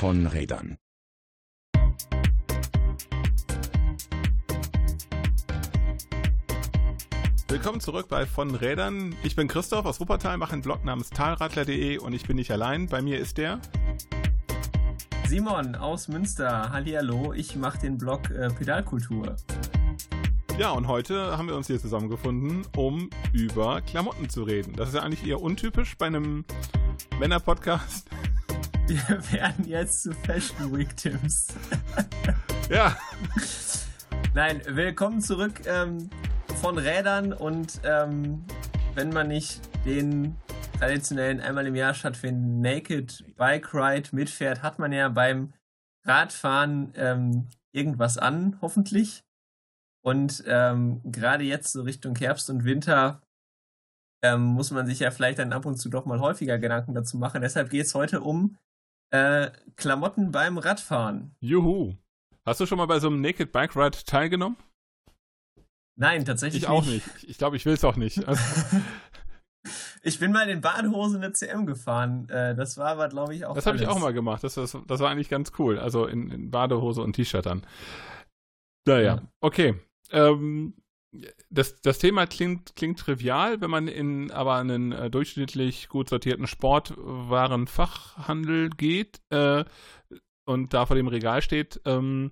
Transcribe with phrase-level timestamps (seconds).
[0.00, 0.78] von Rädern.
[7.48, 9.14] Willkommen zurück bei Von Rädern.
[9.22, 12.86] Ich bin Christoph aus Wuppertal, mache einen Blog namens talradler.de und ich bin nicht allein.
[12.86, 13.60] Bei mir ist der
[15.28, 16.72] Simon aus Münster.
[16.72, 19.36] Hallihallo, ich mache den Blog äh, Pedalkultur.
[20.58, 24.72] Ja, und heute haben wir uns hier zusammengefunden, um über Klamotten zu reden.
[24.72, 26.46] Das ist ja eigentlich eher untypisch bei einem
[27.18, 28.08] Männer-Podcast.
[28.86, 31.48] Wir werden jetzt zu Fashion Victims.
[32.70, 32.96] ja.
[34.34, 36.10] Nein, willkommen zurück ähm,
[36.60, 38.44] von Rädern und ähm,
[38.94, 40.36] wenn man nicht den
[40.78, 45.52] traditionellen einmal im Jahr stattfindenden Naked Bike Ride mitfährt, hat man ja beim
[46.04, 49.24] Radfahren ähm, irgendwas an, hoffentlich.
[50.02, 53.20] Und ähm, gerade jetzt so Richtung Herbst und Winter
[54.22, 57.18] ähm, muss man sich ja vielleicht dann ab und zu doch mal häufiger Gedanken dazu
[57.18, 57.42] machen.
[57.42, 58.56] Deshalb geht es heute um
[59.10, 61.34] äh, Klamotten beim Radfahren.
[61.40, 61.94] Juhu.
[62.44, 64.56] Hast du schon mal bei so einem Naked Bike Ride teilgenommen?
[65.96, 67.06] Nein, tatsächlich ich auch nicht.
[67.24, 68.24] Ich glaube, ich will es auch nicht.
[68.26, 68.78] Also
[70.02, 72.26] ich bin mal in Badehose eine CM gefahren.
[72.30, 73.54] Äh, das war aber, glaube ich, auch.
[73.54, 74.42] Das habe ich auch mal gemacht.
[74.42, 75.78] Das, das, das, war eigentlich ganz cool.
[75.78, 77.66] Also in, in Badehose und T-Shirt dann.
[78.86, 79.22] Naja, ja.
[79.42, 79.78] okay.
[80.10, 80.72] Ähm,
[81.50, 86.46] das, das Thema klingt, klingt trivial, wenn man in aber einen äh, durchschnittlich gut sortierten
[86.46, 89.64] Sportwarenfachhandel geht äh,
[90.44, 91.80] und da vor dem Regal steht.
[91.84, 92.30] Ähm,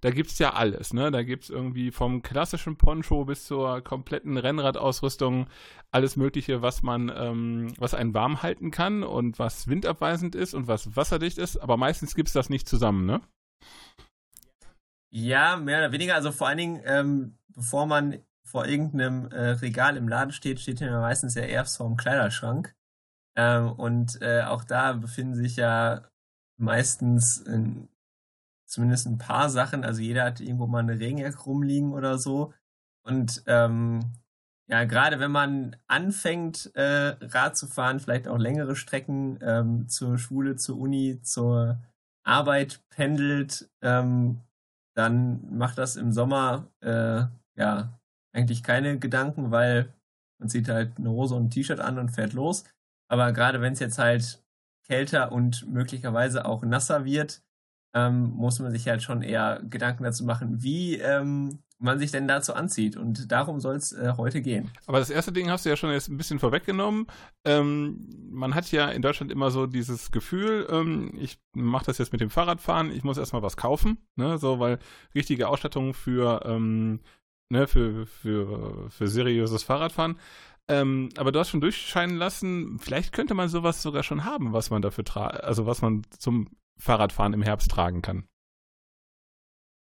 [0.00, 1.10] da es ja alles, ne?
[1.10, 5.46] Da gibt es irgendwie vom klassischen Poncho bis zur kompletten Rennradausrüstung
[5.90, 10.68] alles Mögliche, was man, ähm, was einen warm halten kann und was windabweisend ist und
[10.68, 13.20] was wasserdicht ist, aber meistens gibt es das nicht zusammen, ne?
[15.12, 16.14] Ja, mehr oder weniger.
[16.14, 20.80] Also vor allen Dingen, ähm, bevor man vor irgendeinem äh, Regal im Laden steht, steht
[20.80, 22.74] ja meistens ja erst vor dem Kleiderschrank.
[23.36, 26.08] Ähm, und äh, auch da befinden sich ja
[26.56, 27.88] meistens in,
[28.66, 29.84] zumindest ein paar Sachen.
[29.84, 32.54] Also jeder hat irgendwo mal eine Regenjacke rumliegen oder so.
[33.04, 34.00] Und ähm,
[34.66, 40.16] ja, gerade wenn man anfängt, äh, Rad zu fahren, vielleicht auch längere Strecken ähm, zur
[40.18, 41.78] Schule, zur Uni, zur
[42.24, 44.40] Arbeit pendelt, ähm,
[44.94, 47.24] dann macht das im Sommer äh,
[47.60, 48.00] ja
[48.32, 49.92] eigentlich keine Gedanken, weil
[50.38, 52.64] man zieht halt eine Hose und ein T-Shirt an und fährt los.
[53.08, 54.42] Aber gerade wenn es jetzt halt
[54.86, 57.42] kälter und möglicherweise auch nasser wird,
[57.94, 62.28] ähm, muss man sich halt schon eher Gedanken dazu machen, wie ähm, man sich denn
[62.28, 62.96] dazu anzieht.
[62.96, 64.70] Und darum soll es äh, heute gehen.
[64.86, 67.06] Aber das erste Ding hast du ja schon jetzt ein bisschen vorweggenommen.
[67.44, 72.12] Ähm, man hat ja in Deutschland immer so dieses Gefühl, ähm, ich mache das jetzt
[72.12, 74.38] mit dem Fahrradfahren, ich muss erstmal was kaufen, ne?
[74.38, 74.78] so, weil
[75.14, 77.00] richtige Ausstattung für, ähm,
[77.50, 80.18] ne, für, für, für seriöses Fahrradfahren.
[80.68, 84.70] Ähm, aber du hast schon durchscheinen lassen, vielleicht könnte man sowas sogar schon haben, was
[84.70, 85.04] man dafür
[85.44, 88.28] also was man zum Fahrradfahren im Herbst tragen kann.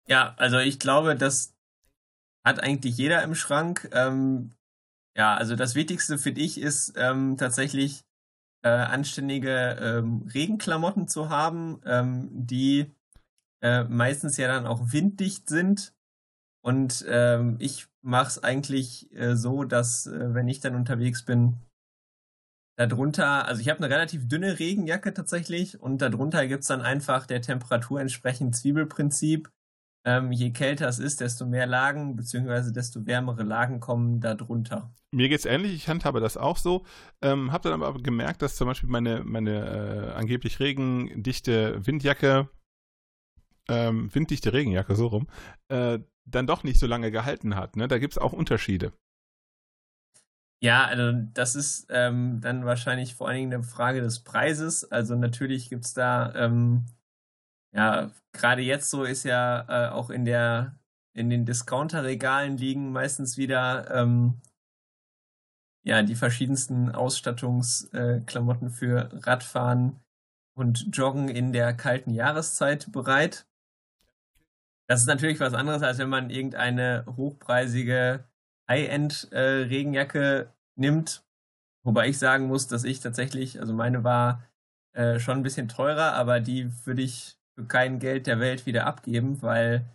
[0.08, 1.54] Ja, also ich glaube, das
[2.46, 3.90] hat eigentlich jeder im Schrank.
[3.92, 4.54] Ähm,
[5.18, 8.06] ja, also das Wichtigste finde ich ist ähm, tatsächlich
[8.62, 12.96] äh, anständige ähm, Regenklamotten zu haben, ähm, die
[13.62, 15.94] äh, meistens ja dann auch winddicht sind.
[16.68, 21.56] Und ähm, ich mache es eigentlich äh, so, dass äh, wenn ich dann unterwegs bin,
[22.78, 27.26] Darunter, also ich habe eine relativ dünne Regenjacke tatsächlich und darunter gibt es dann einfach
[27.26, 29.50] der Temperatur entsprechend Zwiebelprinzip.
[30.06, 32.72] Ähm, je kälter es ist, desto mehr Lagen bzw.
[32.72, 34.94] desto wärmere Lagen kommen darunter.
[35.12, 36.86] Mir geht es ähnlich, ich handhabe das auch so.
[37.24, 42.48] Ähm, habe dann aber gemerkt, dass zum Beispiel meine, meine äh, angeblich regendichte Windjacke,
[43.70, 45.28] ähm, winddichte Regenjacke, so rum,
[45.70, 47.76] äh, dann doch nicht so lange gehalten hat.
[47.76, 47.88] Ne?
[47.88, 48.94] Da gibt es auch Unterschiede.
[50.60, 54.92] Ja, also das ist ähm, dann wahrscheinlich vor allen Dingen eine Frage des Preises.
[54.92, 56.86] Also natürlich gibt's da, ähm,
[57.74, 60.80] ja, gerade jetzt so ist ja äh, auch in der
[61.14, 64.40] in den Discounter-Regalen liegen meistens wieder ähm,
[65.84, 70.00] ja die verschiedensten Ausstattungsklamotten äh, für Radfahren
[70.56, 73.47] und Joggen in der kalten Jahreszeit bereit.
[74.90, 78.24] Das ist natürlich was anderes, als wenn man irgendeine hochpreisige
[78.70, 80.46] High-End-Regenjacke äh,
[80.76, 81.26] nimmt.
[81.84, 84.44] Wobei ich sagen muss, dass ich tatsächlich, also meine war
[84.94, 88.86] äh, schon ein bisschen teurer, aber die würde ich für kein Geld der Welt wieder
[88.86, 89.86] abgeben, weil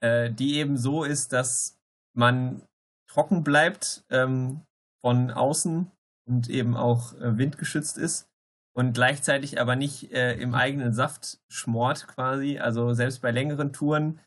[0.00, 1.78] äh, die eben so ist, dass
[2.14, 2.62] man
[3.08, 4.60] trocken bleibt ähm,
[5.00, 5.90] von außen
[6.26, 8.28] und eben auch äh, windgeschützt ist
[8.74, 12.58] und gleichzeitig aber nicht äh, im eigenen Saft schmort quasi.
[12.58, 14.20] Also selbst bei längeren Touren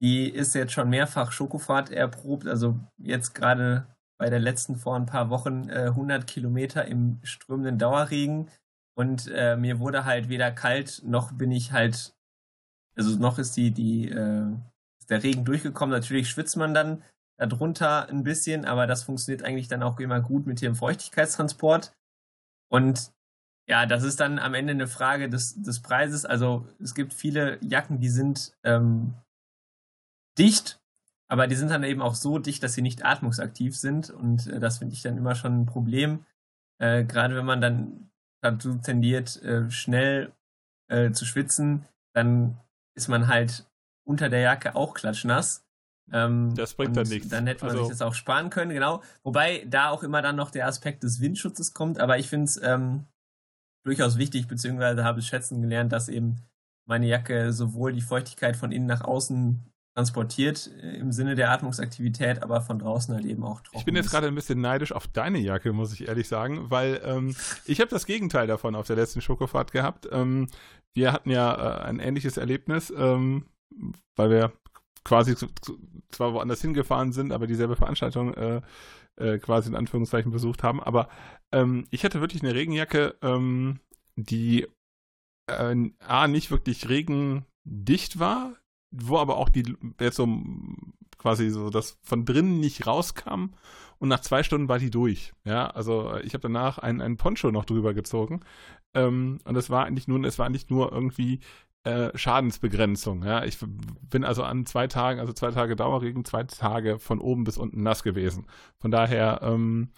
[0.00, 2.46] die ist jetzt schon mehrfach Schokofahrt erprobt.
[2.46, 3.86] Also jetzt gerade
[4.18, 8.50] bei der letzten vor ein paar Wochen äh, 100 Kilometer im strömenden Dauerregen.
[8.94, 12.14] Und äh, mir wurde halt weder kalt, noch bin ich halt,
[12.96, 14.52] also noch ist die, die, äh,
[15.00, 15.92] ist der Regen durchgekommen.
[15.92, 17.02] Natürlich schwitzt man dann
[17.38, 21.92] darunter ein bisschen, aber das funktioniert eigentlich dann auch immer gut mit dem Feuchtigkeitstransport.
[22.70, 23.12] Und
[23.66, 26.24] ja, das ist dann am Ende eine Frage des, des Preises.
[26.24, 29.14] Also es gibt viele Jacken, die sind ähm,
[30.38, 30.80] dicht,
[31.30, 34.10] aber die sind dann eben auch so dicht, dass sie nicht atmungsaktiv sind.
[34.10, 36.26] Und äh, das finde ich dann immer schon ein Problem.
[36.78, 38.10] Äh, Gerade wenn man dann
[38.42, 40.32] dazu tendiert, äh, schnell
[40.88, 42.58] äh, zu schwitzen, dann
[42.96, 43.70] ist man halt
[44.04, 45.64] unter der Jacke auch klatschnass.
[46.12, 47.28] Ähm, das bringt dann nichts.
[47.28, 49.00] Dann hätte man also, sich das auch sparen können, genau.
[49.22, 52.00] Wobei da auch immer dann noch der Aspekt des Windschutzes kommt.
[52.00, 53.06] Aber ich finde es ähm,
[53.84, 56.42] durchaus wichtig, beziehungsweise habe ich schätzen gelernt, dass eben
[56.86, 62.42] meine Jacke sowohl die Feuchtigkeit von innen nach außen transportiert äh, im Sinne der Atmungsaktivität,
[62.42, 63.78] aber von draußen halt eben auch trocken.
[63.78, 67.00] Ich bin jetzt gerade ein bisschen neidisch auf deine Jacke, muss ich ehrlich sagen, weil
[67.04, 67.34] ähm,
[67.64, 70.08] ich habe das Gegenteil davon auf der letzten Schokofahrt gehabt.
[70.12, 70.48] Ähm,
[70.94, 73.46] wir hatten ja äh, ein ähnliches Erlebnis, ähm,
[74.16, 74.52] weil wir
[75.04, 75.34] quasi
[76.10, 78.60] zwar woanders hingefahren sind, aber dieselbe Veranstaltung äh,
[79.16, 80.82] äh, quasi in Anführungszeichen besucht haben.
[80.82, 81.08] Aber
[81.52, 83.80] ähm, ich hatte wirklich eine Regenjacke, ähm,
[84.16, 84.66] die
[85.46, 88.56] äh, A, nicht wirklich regendicht war,
[88.90, 90.28] wo aber auch die jetzt so
[91.18, 93.50] quasi so das von drinnen nicht rauskam
[93.98, 95.32] und nach zwei Stunden war die durch.
[95.44, 98.40] Ja, also ich habe danach einen, einen Poncho noch drüber gezogen
[98.94, 101.40] ähm, und es war eigentlich nur, es war eigentlich nur irgendwie
[101.84, 103.24] äh, Schadensbegrenzung.
[103.24, 103.58] Ja, ich
[104.10, 107.82] bin also an zwei Tagen, also zwei Tage Dauerregen, zwei Tage von oben bis unten
[107.82, 108.46] nass gewesen.
[108.78, 109.90] Von daher, ähm,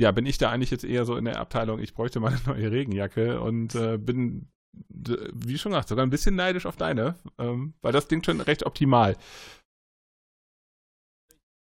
[0.00, 2.40] ja, bin ich da eigentlich jetzt eher so in der Abteilung, ich bräuchte mal eine
[2.46, 7.74] neue Regenjacke und äh, bin wie schon gesagt, sogar ein bisschen neidisch auf deine, ähm,
[7.80, 9.16] weil das klingt schon recht optimal.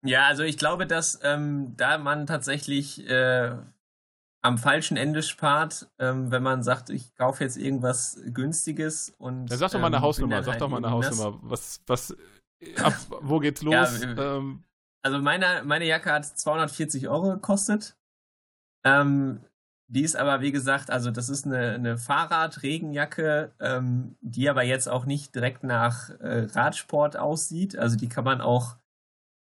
[0.05, 3.57] Ja, also ich glaube, dass ähm, da man tatsächlich äh,
[4.43, 9.47] am falschen Ende spart, ähm, wenn man sagt, ich kaufe jetzt irgendwas Günstiges und.
[9.47, 11.39] Dann sag doch mal eine ähm, Hausnummer, sag halt doch mal eine Hausnummer.
[11.43, 12.15] Was, was,
[12.83, 14.03] ab, wo geht's los?
[14.03, 14.63] Ja, ähm,
[15.03, 17.97] also meine, meine Jacke hat 240 Euro gekostet.
[18.85, 19.41] Ähm,
[19.87, 24.89] die ist aber, wie gesagt, also das ist eine, eine Fahrrad-Regenjacke, ähm, die aber jetzt
[24.89, 27.77] auch nicht direkt nach äh, Radsport aussieht.
[27.77, 28.77] Also die kann man auch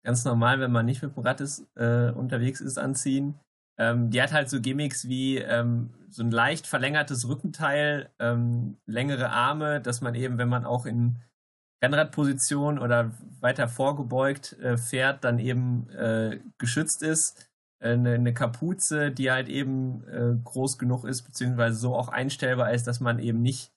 [0.05, 3.39] ganz normal, wenn man nicht mit dem Rad ist, äh, unterwegs ist, anziehen.
[3.79, 9.31] Ähm, die hat halt so Gimmicks wie ähm, so ein leicht verlängertes Rückenteil, ähm, längere
[9.31, 11.17] Arme, dass man eben, wenn man auch in
[11.83, 17.48] Rennradposition oder weiter vorgebeugt äh, fährt, dann eben äh, geschützt ist
[17.81, 22.87] eine, eine Kapuze, die halt eben äh, groß genug ist, beziehungsweise so auch einstellbar ist,
[22.87, 23.73] dass man eben nicht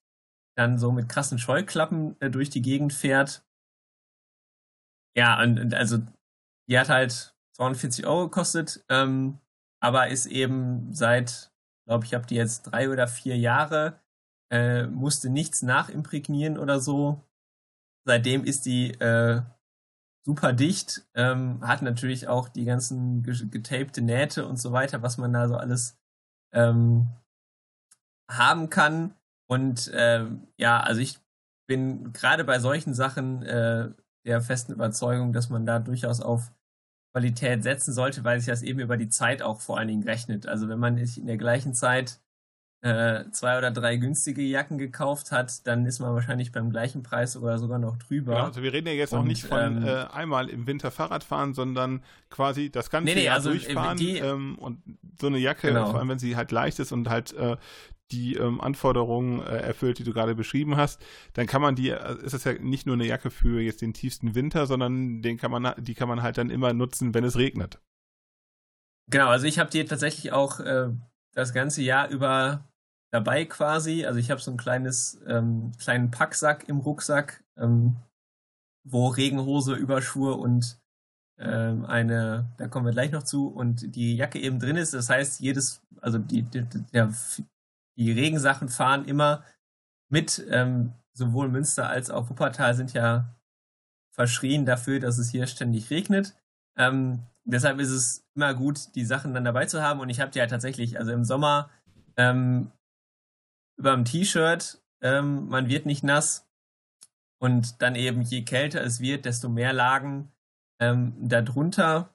[0.57, 3.44] dann so mit krassen Scheuklappen äh, durch die Gegend fährt.
[5.15, 6.00] Ja, und, und, also
[6.69, 9.39] die hat halt 240 Euro gekostet, ähm,
[9.81, 11.51] aber ist eben seit,
[11.88, 14.00] glaube ich, habe die jetzt drei oder vier Jahre,
[14.51, 17.21] äh, musste nichts nachimprägnieren oder so.
[18.06, 19.42] Seitdem ist die äh,
[20.23, 25.33] super dicht, ähm, hat natürlich auch die ganzen getapte Nähte und so weiter, was man
[25.33, 25.97] da so alles
[26.53, 27.07] ähm,
[28.29, 29.15] haben kann.
[29.47, 31.19] Und ähm, ja, also ich
[31.68, 33.89] bin gerade bei solchen Sachen äh,
[34.25, 36.53] der festen Überzeugung, dass man da durchaus auf
[37.13, 40.48] Qualität setzen sollte, weil sich das eben über die Zeit auch vor allen Dingen rechnet.
[40.48, 42.22] Also wenn man sich in der gleichen Zeit
[42.81, 47.38] äh, zwei oder drei günstige Jacken gekauft hat, dann ist man wahrscheinlich beim gleichen Preis
[47.38, 48.33] oder sogar noch drüber.
[48.33, 50.89] Ja, also wir reden ja jetzt Und, auch nicht von ähm, äh, einmal im Winter
[50.89, 54.81] Fahrrad fahren, sondern quasi das ganze nee, nee, Jahr also durchfahren die, ähm, und
[55.19, 55.91] so eine Jacke, genau.
[55.91, 57.55] vor allem wenn sie halt leicht ist und halt äh,
[58.11, 61.01] die ähm, Anforderungen äh, erfüllt, die du gerade beschrieben hast,
[61.33, 63.93] dann kann man die, äh, ist das ja nicht nur eine Jacke für jetzt den
[63.93, 67.38] tiefsten Winter, sondern den kann man, die kann man halt dann immer nutzen, wenn es
[67.38, 67.79] regnet.
[69.07, 70.89] Genau, also ich habe die tatsächlich auch äh,
[71.33, 72.70] das ganze Jahr über
[73.12, 74.06] dabei quasi.
[74.06, 77.98] Also ich habe so ein kleines, ähm, kleinen Packsack im Rucksack, ähm,
[78.84, 80.80] wo Regenhose, Überschuhe und
[81.38, 84.94] ähm, eine, da kommen wir gleich noch zu, und die Jacke eben drin ist.
[84.94, 87.13] Das heißt, jedes, also die, die, der,
[87.98, 89.44] die Regensachen fahren immer
[90.10, 90.44] mit.
[90.50, 93.36] Ähm, sowohl Münster als auch Wuppertal sind ja
[94.12, 96.36] verschrien dafür, dass es hier ständig regnet.
[96.77, 100.00] Ähm, deshalb ist es immer gut, die Sachen dann dabei zu haben.
[100.00, 101.70] Und ich habe die ja tatsächlich, also im Sommer
[102.18, 102.72] ähm,
[103.81, 106.47] über dem T-Shirt, ähm, man wird nicht nass.
[107.39, 110.31] Und dann eben, je kälter es wird, desto mehr Lagen
[110.79, 112.13] ähm, darunter.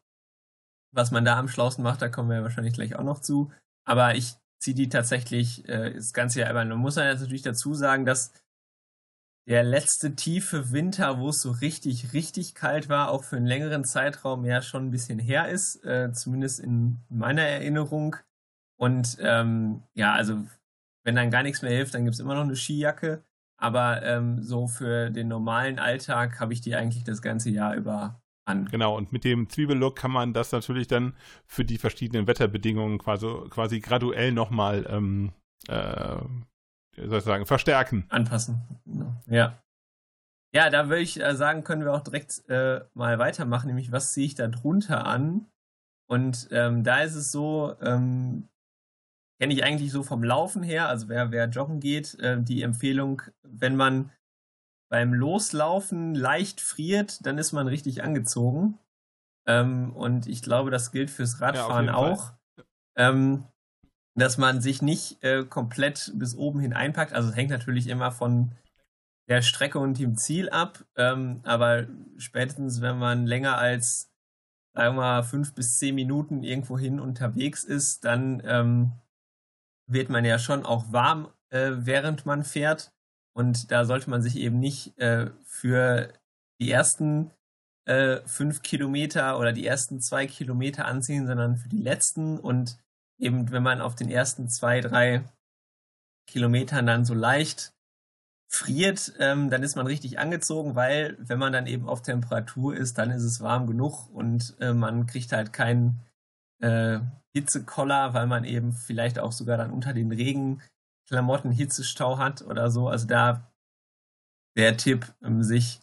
[0.92, 3.50] Was man da am schlausten macht, da kommen wir wahrscheinlich gleich auch noch zu.
[3.84, 6.64] Aber ich ziehe die tatsächlich äh, das ganze Jahr über.
[6.64, 8.32] Man muss dann jetzt natürlich dazu sagen, dass
[9.48, 13.84] der letzte tiefe Winter, wo es so richtig, richtig kalt war, auch für einen längeren
[13.84, 18.14] Zeitraum ja schon ein bisschen her ist, äh, zumindest in meiner Erinnerung.
[18.76, 20.46] Und ähm, ja, also
[21.06, 23.22] wenn dann gar nichts mehr hilft, dann gibt es immer noch eine Skijacke.
[23.58, 28.20] Aber ähm, so für den normalen Alltag habe ich die eigentlich das ganze Jahr über
[28.44, 28.66] an.
[28.66, 31.14] Genau, und mit dem Zwiebellook kann man das natürlich dann
[31.46, 35.32] für die verschiedenen Wetterbedingungen quasi, quasi graduell nochmal ähm,
[35.68, 36.16] äh,
[36.96, 38.04] sozusagen verstärken.
[38.08, 38.62] Anpassen.
[39.26, 39.62] Ja.
[40.52, 44.12] Ja, da würde ich äh, sagen, können wir auch direkt äh, mal weitermachen, nämlich was
[44.12, 45.46] ziehe ich da drunter an?
[46.08, 48.48] Und ähm, da ist es so, ähm,
[49.38, 53.22] kenne ich eigentlich so vom Laufen her, also wer, wer joggen geht, äh, die Empfehlung,
[53.42, 54.10] wenn man
[54.88, 58.78] beim Loslaufen leicht friert, dann ist man richtig angezogen.
[59.46, 62.32] Ähm, und ich glaube, das gilt fürs Radfahren ja, auch.
[62.96, 63.44] Ähm,
[64.14, 67.12] dass man sich nicht äh, komplett bis oben hin einpackt.
[67.12, 68.52] Also es hängt natürlich immer von
[69.28, 70.84] der Strecke und dem Ziel ab.
[70.96, 74.10] Ähm, aber spätestens, wenn man länger als,
[74.72, 78.92] sagen wir mal, fünf bis zehn Minuten irgendwo hin unterwegs ist, dann ähm,
[79.86, 82.92] wird man ja schon auch warm, äh, während man fährt.
[83.34, 86.12] Und da sollte man sich eben nicht äh, für
[86.60, 87.32] die ersten
[87.84, 92.38] äh, fünf Kilometer oder die ersten zwei Kilometer anziehen, sondern für die letzten.
[92.38, 92.78] Und
[93.18, 95.24] eben, wenn man auf den ersten zwei, drei
[96.26, 97.72] Kilometern dann so leicht
[98.48, 102.98] friert, ähm, dann ist man richtig angezogen, weil wenn man dann eben auf Temperatur ist,
[102.98, 106.00] dann ist es warm genug und äh, man kriegt halt keinen
[106.60, 107.00] äh,
[107.36, 112.88] Hitzekoller, weil man eben vielleicht auch sogar dann unter den Regenklamotten Hitzestau hat oder so.
[112.88, 113.52] Also da
[114.56, 115.80] der Tipp, ähm, sich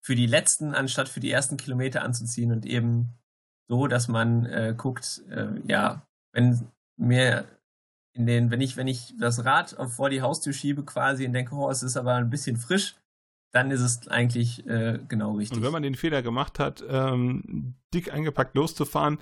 [0.00, 3.08] für die letzten anstatt für die ersten Kilometer anzuziehen und eben
[3.68, 7.48] so, dass man äh, guckt, äh, ja, wenn mir
[8.14, 11.54] in den, wenn ich, wenn ich das Rad vor die Haustür schiebe quasi und denke,
[11.54, 12.94] oh, es ist aber ein bisschen frisch,
[13.52, 15.58] dann ist es eigentlich äh, genau richtig.
[15.58, 19.18] Und wenn man den Fehler gemacht hat, ähm, dick eingepackt loszufahren,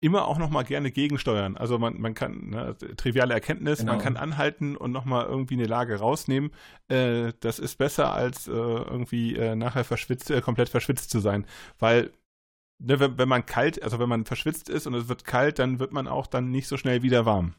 [0.00, 1.56] immer auch nochmal gerne gegensteuern.
[1.56, 3.92] Also man, man kann, ne, triviale Erkenntnis, genau.
[3.92, 6.52] man kann anhalten und nochmal irgendwie eine Lage rausnehmen.
[6.88, 11.46] Äh, das ist besser, als äh, irgendwie äh, nachher verschwitzt, äh, komplett verschwitzt zu sein.
[11.78, 12.12] Weil
[12.78, 15.78] ne, wenn, wenn man kalt, also wenn man verschwitzt ist und es wird kalt, dann
[15.78, 17.54] wird man auch dann nicht so schnell wieder warm.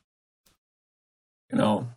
[1.49, 1.87] Genau.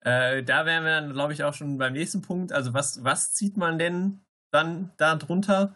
[0.00, 2.52] Äh, da wären wir dann, glaube ich, auch schon beim nächsten Punkt.
[2.52, 4.20] Also was, was zieht man denn
[4.52, 5.74] dann da drunter?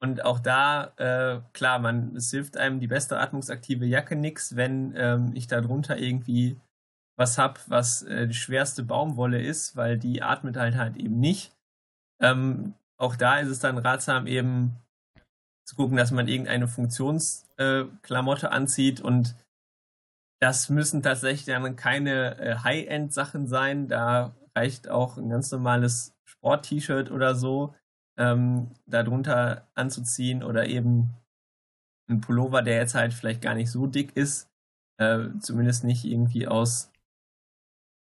[0.00, 4.92] Und auch da, äh, klar, man, es hilft einem die beste atmungsaktive Jacke nichts, wenn
[4.96, 6.60] ähm, ich da drunter irgendwie
[7.16, 11.52] was habe, was äh, die schwerste Baumwolle ist, weil die atmet halt halt eben nicht.
[12.20, 14.76] Ähm, auch da ist es dann ratsam, eben
[15.64, 19.34] zu gucken, dass man irgendeine Funktionsklamotte äh, anzieht und
[20.40, 23.88] das müssen tatsächlich dann keine äh, High-End-Sachen sein.
[23.88, 27.74] Da reicht auch ein ganz normales Sport-T-Shirt oder so
[28.16, 31.14] ähm, darunter anzuziehen oder eben
[32.08, 34.50] ein Pullover, der jetzt halt vielleicht gar nicht so dick ist,
[34.98, 36.90] äh, zumindest nicht irgendwie aus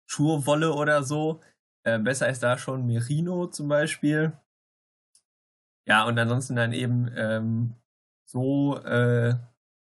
[0.08, 1.42] Schurwolle oder so.
[1.84, 4.34] Äh, besser ist da schon Merino zum Beispiel.
[5.88, 7.76] Ja, und ansonsten dann eben ähm,
[8.26, 9.36] so, äh,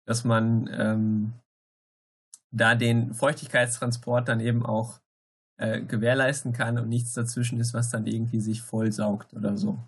[0.07, 1.33] dass man ähm,
[2.51, 5.01] da den Feuchtigkeitstransport dann eben auch
[5.59, 9.79] äh, gewährleisten kann und nichts dazwischen ist, was dann irgendwie sich vollsaugt oder so.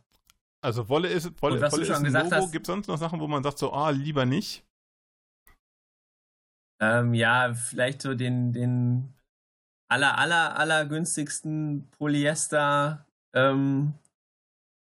[0.62, 2.48] Also Wolle ist, Wolle, Wolle ist ein Logo.
[2.48, 4.64] Gibt es sonst noch Sachen, wo man sagt so, ah, lieber nicht?
[6.82, 9.14] Ähm, ja, vielleicht so den, den
[9.90, 13.94] aller, aller, aller günstigsten Polyester ähm,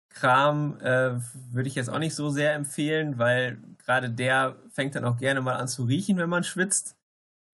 [0.10, 1.20] Kram äh,
[1.52, 5.42] würde ich jetzt auch nicht so sehr empfehlen, weil gerade der fängt dann auch gerne
[5.42, 6.98] mal an zu riechen, wenn man schwitzt.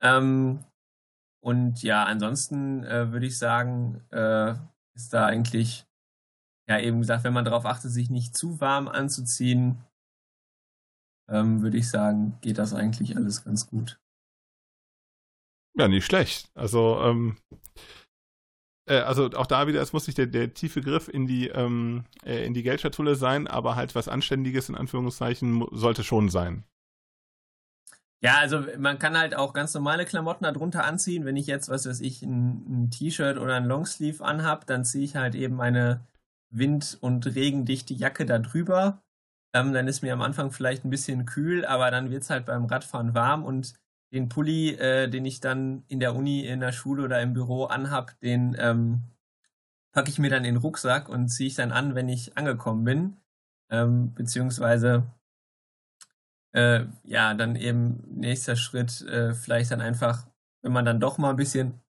[0.02, 0.64] Ähm,
[1.44, 4.56] und ja, ansonsten äh, würde ich sagen, äh,
[4.96, 5.86] ist da eigentlich
[6.68, 9.84] ja, eben gesagt, wenn man darauf achtet, sich nicht zu warm anzuziehen,
[11.30, 14.00] ähm, würde ich sagen, geht das eigentlich alles ganz gut.
[15.78, 16.50] Ja, nicht schlecht.
[16.56, 17.38] Also, ähm,
[18.88, 22.06] äh, also auch da wieder, es muss nicht der, der tiefe Griff in die, ähm,
[22.24, 26.64] äh, in die Geldschatulle sein, aber halt was Anständiges in Anführungszeichen sollte schon sein.
[28.24, 31.26] Ja, also man kann halt auch ganz normale Klamotten darunter anziehen.
[31.26, 35.04] Wenn ich jetzt, was weiß ich, ein, ein T-Shirt oder ein Longsleeve anhab, dann ziehe
[35.04, 36.00] ich halt eben eine
[36.50, 39.04] wind- und regendichte Jacke da drüber.
[39.54, 42.46] Ähm, dann ist mir am Anfang vielleicht ein bisschen kühl, aber dann wird es halt
[42.46, 43.74] beim Radfahren warm und
[44.14, 47.66] den Pulli, äh, den ich dann in der Uni, in der Schule oder im Büro
[47.66, 49.04] anhab, den ähm,
[49.92, 52.84] packe ich mir dann in den Rucksack und ziehe ich dann an, wenn ich angekommen
[52.84, 53.18] bin.
[53.70, 55.12] Ähm, beziehungsweise
[56.54, 60.28] äh, ja, dann eben nächster Schritt, äh, vielleicht dann einfach,
[60.62, 61.82] wenn man dann doch mal ein bisschen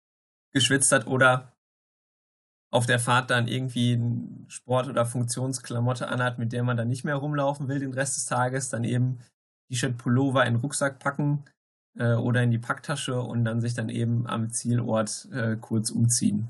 [0.52, 1.55] geschwitzt hat oder
[2.70, 7.04] auf der Fahrt dann irgendwie ein Sport- oder Funktionsklamotte anhat, mit der man dann nicht
[7.04, 9.20] mehr rumlaufen will den Rest des Tages, dann eben
[9.68, 11.44] T-Shirt, Pullover in den Rucksack packen.
[11.98, 16.48] äh, oder in die Packtasche und dann sich dann eben am Zielort äh, kurz umziehen.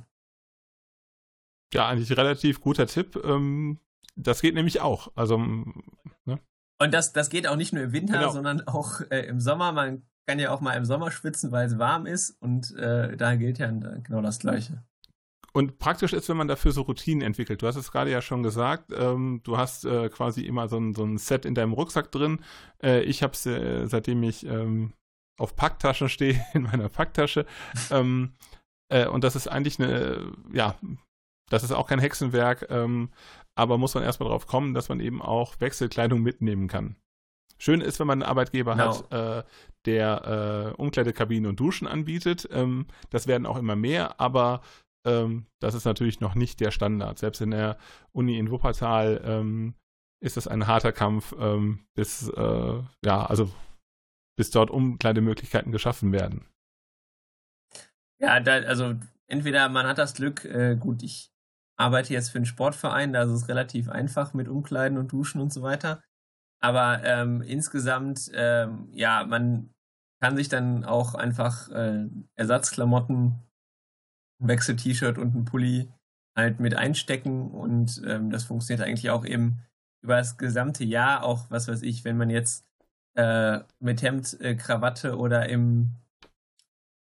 [1.72, 3.16] Ja, eigentlich relativ guter Tipp.
[3.24, 3.78] Ähm,
[4.14, 5.12] das geht nämlich auch.
[5.14, 6.40] Also, ne?
[6.78, 8.32] Und das, das geht auch nicht nur im Winter, genau.
[8.32, 9.72] sondern auch äh, im Sommer.
[9.72, 13.36] Man kann ja auch mal im Sommer schwitzen, weil es warm ist und äh, da
[13.36, 14.82] gilt ja genau das Gleiche.
[15.56, 17.62] Und praktisch ist, wenn man dafür so Routinen entwickelt.
[17.62, 20.92] Du hast es gerade ja schon gesagt, ähm, du hast äh, quasi immer so ein,
[20.92, 22.44] so ein Set in deinem Rucksack drin.
[22.82, 24.92] Äh, ich habe es, äh, seitdem ich ähm,
[25.40, 27.46] auf Packtaschen stehe, in meiner Packtasche.
[27.90, 28.34] ähm,
[28.92, 30.76] äh, und das ist eigentlich eine, ja,
[31.48, 33.08] das ist auch kein Hexenwerk, ähm,
[33.54, 36.96] aber muss man erstmal drauf kommen, dass man eben auch Wechselkleidung mitnehmen kann.
[37.56, 39.10] Schön ist, wenn man einen Arbeitgeber genau.
[39.10, 39.42] hat, äh,
[39.86, 42.46] der äh, Umkleidekabinen und Duschen anbietet.
[42.52, 44.60] Ähm, das werden auch immer mehr, aber
[45.06, 47.18] ähm, das ist natürlich noch nicht der Standard.
[47.18, 47.78] Selbst in der
[48.12, 49.74] Uni in Wuppertal ähm,
[50.20, 53.50] ist es ein harter Kampf, ähm, bis, äh, ja, also
[54.36, 56.46] bis dort Umkleidemöglichkeiten geschaffen werden.
[58.20, 58.94] Ja, da, also
[59.26, 61.30] entweder man hat das Glück, äh, gut, ich
[61.78, 65.52] arbeite jetzt für einen Sportverein, da ist es relativ einfach mit Umkleiden und Duschen und
[65.52, 66.02] so weiter.
[66.60, 69.74] Aber ähm, insgesamt, ähm, ja, man
[70.22, 73.45] kann sich dann auch einfach äh, Ersatzklamotten
[74.40, 75.88] ein Wechsel-T-Shirt und ein Pulli
[76.36, 79.62] halt mit einstecken und ähm, das funktioniert eigentlich auch eben
[80.02, 82.66] über das gesamte Jahr, auch was weiß ich, wenn man jetzt
[83.14, 85.96] äh, mit Hemd, äh, Krawatte oder im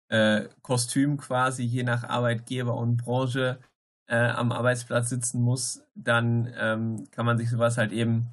[0.08, 3.58] äh, Kostüm quasi je nach Arbeitgeber und Branche
[4.06, 8.28] äh, am Arbeitsplatz sitzen muss, dann ähm, kann man sich sowas halt eben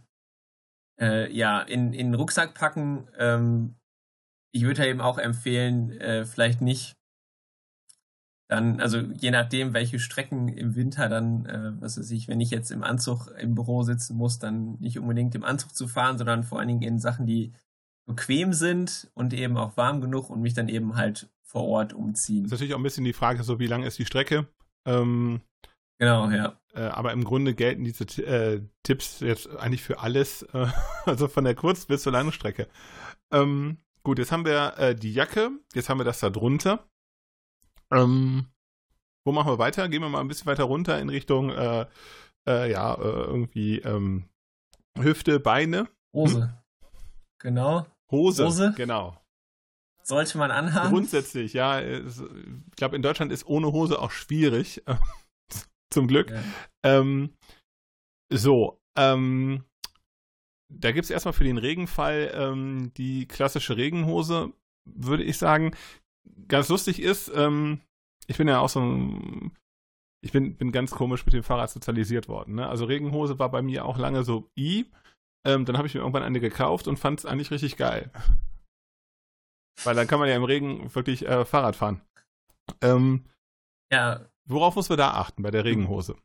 [1.00, 3.08] äh, ja in, in den Rucksack packen.
[3.18, 3.76] Ähm,
[4.54, 6.98] ich würde eben auch empfehlen, äh, vielleicht nicht
[8.52, 12.52] dann, also je nachdem, welche Strecken im Winter dann, äh, was weiß ich, wenn ich
[12.52, 16.44] jetzt im Anzug im Büro sitzen muss, dann nicht unbedingt im Anzug zu fahren, sondern
[16.44, 17.54] vor allen Dingen in Sachen, die
[18.06, 22.44] bequem sind und eben auch warm genug und mich dann eben halt vor Ort umziehen.
[22.44, 24.50] Das ist natürlich auch ein bisschen die Frage, so wie lang ist die Strecke?
[24.86, 25.40] Ähm,
[25.98, 26.60] genau, ja.
[26.74, 30.68] Äh, aber im Grunde gelten diese äh, Tipps jetzt eigentlich für alles, äh,
[31.06, 32.68] also von der Kurz- bis zur langen Strecke.
[33.32, 36.91] Ähm, gut, jetzt haben wir äh, die Jacke, jetzt haben wir das da drunter.
[37.92, 38.48] Ähm,
[39.26, 39.88] wo machen wir weiter?
[39.90, 41.86] Gehen wir mal ein bisschen weiter runter in Richtung, äh,
[42.48, 44.30] äh, ja, äh, irgendwie ähm,
[44.98, 45.88] Hüfte, Beine.
[46.14, 46.42] Hose.
[46.42, 46.54] Hm?
[47.40, 47.86] Genau.
[48.12, 48.46] Hose.
[48.46, 48.74] Hose.
[48.76, 49.18] Genau.
[50.04, 50.90] Sollte man anhaben?
[50.90, 51.80] Grundsätzlich, ja.
[51.80, 54.84] Es, ich glaube, in Deutschland ist ohne Hose auch schwierig.
[55.94, 56.32] Zum Glück.
[56.32, 56.44] Ja.
[56.84, 57.36] Ähm,
[58.32, 59.66] so, ähm,
[60.70, 64.54] da gibt es erstmal für den Regenfall ähm, die klassische Regenhose,
[64.86, 65.76] würde ich sagen
[66.48, 67.82] ganz lustig ist, ähm,
[68.28, 69.58] ich bin ja auch so ein,
[70.24, 72.56] ich bin, bin ganz komisch mit dem Fahrrad sozialisiert worden.
[72.56, 72.68] Ne?
[72.68, 74.86] Also Regenhose war bei mir auch lange so i.
[75.46, 78.12] Ähm, dann habe ich mir irgendwann eine gekauft und fand es eigentlich richtig geil.
[79.84, 82.02] Weil dann kann man ja im Regen wirklich äh, Fahrrad fahren.
[82.82, 83.26] Ähm,
[83.92, 84.28] ja.
[84.46, 86.16] Worauf muss man da achten bei der Regenhose?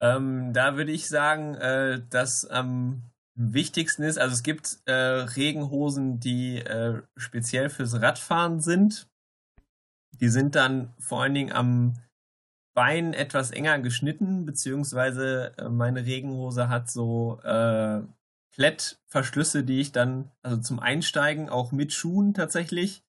[0.00, 3.02] Ähm, da würde ich sagen, äh, dass am
[3.36, 9.08] wichtigsten ist, also es gibt äh, Regenhosen, die äh, speziell fürs Radfahren sind.
[10.20, 11.94] Die sind dann vor allen Dingen am
[12.74, 18.02] Bein etwas enger geschnitten, beziehungsweise äh, meine Regenhose hat so äh,
[18.52, 23.02] Klettverschlüsse, die ich dann, also zum Einsteigen auch mit Schuhen tatsächlich,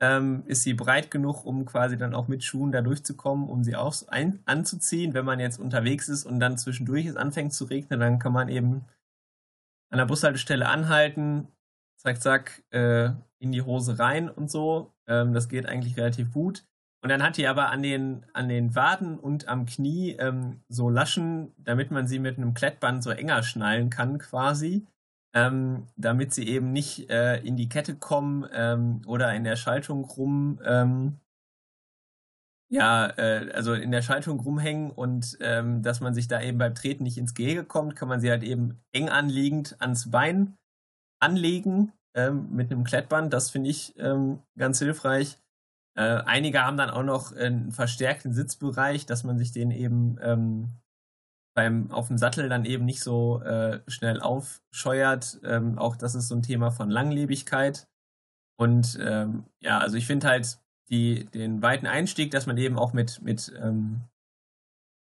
[0.00, 3.76] ähm, ist sie breit genug, um quasi dann auch mit Schuhen da durchzukommen, um sie
[3.76, 5.14] auch ein anzuziehen.
[5.14, 8.48] Wenn man jetzt unterwegs ist und dann zwischendurch es anfängt zu regnen, dann kann man
[8.48, 8.86] eben
[9.90, 11.48] an der Bushaltestelle anhalten,
[11.96, 14.92] zack, zack, äh, in die Hose rein und so.
[15.06, 16.64] Ähm, das geht eigentlich relativ gut.
[17.02, 20.90] Und dann hat die aber an den, an den Waden und am Knie ähm, so
[20.90, 24.86] Laschen, damit man sie mit einem Klettband so enger schnallen kann quasi,
[25.34, 30.04] ähm, damit sie eben nicht äh, in die Kette kommen ähm, oder in der Schaltung
[30.04, 31.18] rum ähm,
[32.70, 36.74] ja, äh, also in der Schaltung rumhängen und ähm, dass man sich da eben beim
[36.74, 40.56] Treten nicht ins Gehege kommt, kann man sie halt eben eng anliegend ans Bein
[41.20, 43.32] anlegen ähm, mit einem Klettband.
[43.32, 45.38] Das finde ich ähm, ganz hilfreich.
[45.96, 50.70] Äh, einige haben dann auch noch einen verstärkten Sitzbereich, dass man sich den eben ähm,
[51.56, 55.40] beim auf dem Sattel dann eben nicht so äh, schnell aufscheuert.
[55.42, 57.88] Ähm, auch das ist so ein Thema von Langlebigkeit.
[58.56, 62.92] Und ähm, ja, also ich finde halt, die, den weiten Einstieg, dass man eben auch
[62.92, 64.02] mit, mit ähm,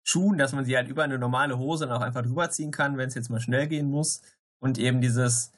[0.06, 2.96] Schuhen, dass man sie halt über eine normale Hose dann auch einfach drüber ziehen kann,
[2.96, 4.22] wenn es jetzt mal schnell gehen muss.
[4.60, 5.52] Und eben dieses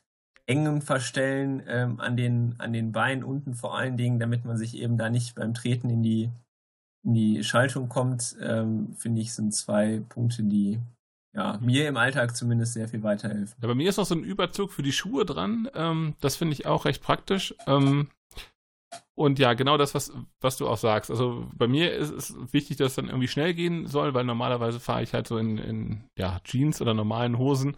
[0.46, 4.76] engen Verstellen ähm, an, den, an den Beinen unten vor allen Dingen, damit man sich
[4.76, 6.30] eben da nicht beim Treten in die,
[7.04, 10.80] in die Schaltung kommt, ähm, finde ich, sind zwei Punkte, die
[11.32, 13.54] ja, mir im Alltag zumindest sehr viel weiterhelfen.
[13.62, 15.68] Ja, bei mir ist noch so ein Überzug für die Schuhe dran.
[15.74, 17.54] Ähm, das finde ich auch recht praktisch.
[17.66, 18.08] Ähm,
[19.14, 21.10] und ja, genau das, was, was du auch sagst.
[21.10, 24.80] Also bei mir ist es wichtig, dass es dann irgendwie schnell gehen soll, weil normalerweise
[24.80, 27.76] fahre ich halt so in, in ja, Jeans oder normalen Hosen.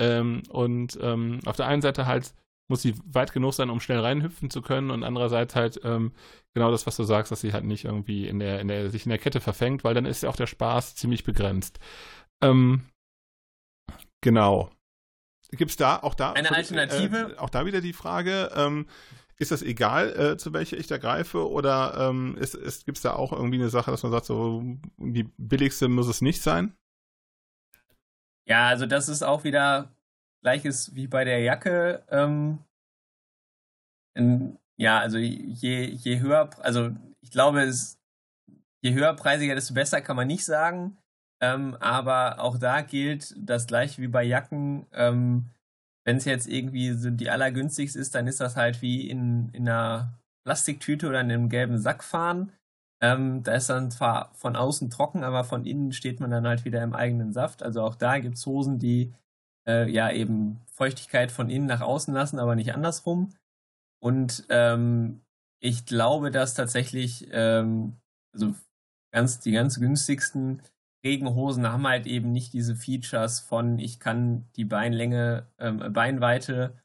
[0.00, 2.34] Ähm, und ähm, auf der einen Seite halt
[2.68, 6.12] muss sie weit genug sein, um schnell reinhüpfen zu können und andererseits halt ähm,
[6.54, 9.06] genau das, was du sagst, dass sie halt nicht irgendwie in der, in der, sich
[9.06, 11.78] in der Kette verfängt, weil dann ist ja auch der Spaß ziemlich begrenzt.
[12.42, 12.82] Ähm,
[14.20, 14.70] genau.
[15.50, 17.34] Gibt es da auch da eine Alternative?
[17.36, 18.86] Äh, auch da wieder die Frage, ähm,
[19.38, 23.02] ist das egal, äh, zu welcher ich da greife oder ähm, ist, ist, gibt es
[23.02, 24.62] da auch irgendwie eine Sache, dass man sagt, so
[24.96, 26.76] die billigste muss es nicht sein?
[28.46, 29.94] Ja, also das ist auch wieder
[30.42, 32.04] gleiches wie bei der Jacke.
[32.08, 32.58] Ähm,
[34.14, 37.98] in, ja, also je, je höher, also ich glaube, es,
[38.82, 40.98] je höherpreisiger, desto besser kann man nicht sagen.
[41.40, 44.86] Ähm, aber auch da gilt das gleiche wie bei Jacken.
[44.92, 45.50] Ähm,
[46.08, 49.68] Wenn es jetzt irgendwie so die allergünstigste ist, dann ist das halt wie in, in
[49.68, 52.50] einer Plastiktüte oder in einem gelben Sack fahren.
[53.02, 56.64] Ähm, da ist dann zwar von außen trocken, aber von innen steht man dann halt
[56.64, 57.62] wieder im eigenen Saft.
[57.62, 59.12] Also auch da gibt es Hosen, die
[59.68, 63.34] äh, ja eben Feuchtigkeit von innen nach außen lassen, aber nicht andersrum.
[64.00, 65.20] Und ähm,
[65.60, 67.98] ich glaube, dass tatsächlich ähm,
[68.32, 68.54] also
[69.12, 70.62] ganz die ganz günstigsten
[71.08, 76.78] Regenhosen haben halt eben nicht diese Features von ich kann die Beinlänge, ähm, Beinweite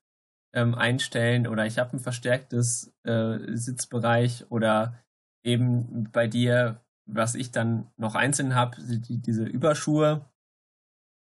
[0.54, 4.98] ähm, einstellen oder ich habe ein verstärktes äh, Sitzbereich oder
[5.44, 10.26] eben bei dir, was ich dann noch einzeln habe, die, diese Überschuhe,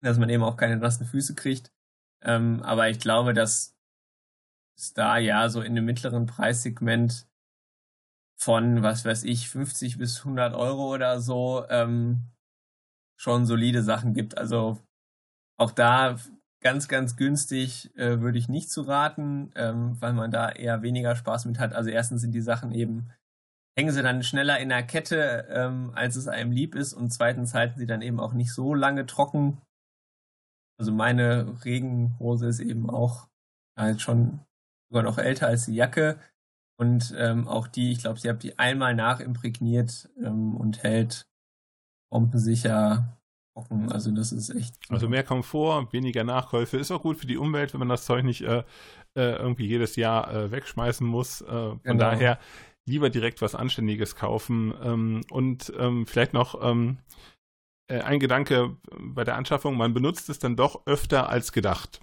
[0.01, 1.73] dass man eben auch keine nassen Füße kriegt.
[2.23, 3.77] Ähm, aber ich glaube, dass
[4.79, 7.27] es da ja so in dem mittleren Preissegment
[8.41, 12.33] von, was weiß ich, 50 bis 100 Euro oder so ähm,
[13.23, 14.37] schon solide Sachen gibt.
[14.37, 14.79] Also
[15.57, 16.17] auch da
[16.61, 21.15] ganz, ganz günstig äh, würde ich nicht zu raten, ähm, weil man da eher weniger
[21.15, 21.73] Spaß mit hat.
[21.73, 23.13] Also erstens sind die Sachen eben,
[23.79, 27.55] hängen sie dann schneller in der Kette, ähm, als es einem lieb ist und zweitens
[27.55, 29.61] halten sie dann eben auch nicht so lange trocken.
[30.79, 33.29] Also meine Regenhose ist eben auch
[33.79, 34.41] halt schon
[34.91, 36.19] sogar noch älter als die Jacke.
[36.77, 41.27] Und ähm, auch die, ich glaube, sie hat die einmal nachimprägniert ähm, und hält
[42.13, 43.19] bombensicher
[43.55, 43.91] trocken.
[43.91, 44.77] Also das ist echt.
[44.89, 46.77] Also mehr Komfort, weniger Nachkäufe.
[46.77, 48.63] Ist auch gut für die Umwelt, wenn man das Zeug nicht äh,
[49.17, 51.41] äh, irgendwie jedes Jahr äh, wegschmeißen muss.
[51.41, 51.99] Äh, von genau.
[51.99, 52.39] daher
[52.85, 54.75] lieber direkt was Anständiges kaufen.
[54.83, 56.99] Ähm, und ähm, vielleicht noch ähm,
[57.89, 62.01] äh, ein Gedanke bei der Anschaffung, man benutzt es dann doch öfter als gedacht.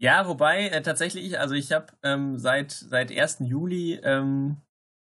[0.00, 3.38] Ja, wobei äh, tatsächlich, also ich habe ähm, seit, seit 1.
[3.40, 4.58] Juli ähm,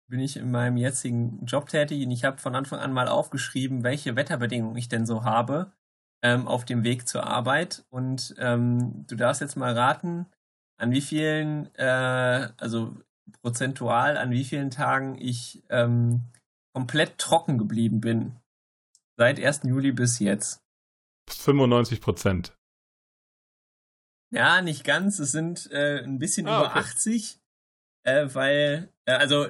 [0.10, 3.84] bin ich in meinem jetzigen Job tätig und ich habe von Anfang an mal aufgeschrieben,
[3.84, 5.72] welche Wetterbedingungen ich denn so habe
[6.24, 7.86] ähm, auf dem Weg zur Arbeit.
[7.90, 10.26] Und ähm, du darfst jetzt mal raten,
[10.78, 12.96] an wie vielen, äh, also
[13.42, 16.32] prozentual, an wie vielen Tagen ich ähm,
[16.74, 18.40] komplett trocken geblieben bin.
[19.18, 19.62] Seit 1.
[19.66, 20.64] Juli bis jetzt.
[21.30, 22.58] 95 Prozent.
[24.32, 25.20] Ja, nicht ganz.
[25.20, 26.80] Es sind äh, ein bisschen ah, über okay.
[26.80, 27.40] 80,
[28.04, 29.48] äh, weil, äh, also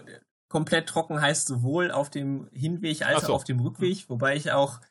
[0.54, 3.34] komplett trocken heißt sowohl auf dem Hinweg als auch so.
[3.34, 4.82] auf dem Rückweg, wobei ich auch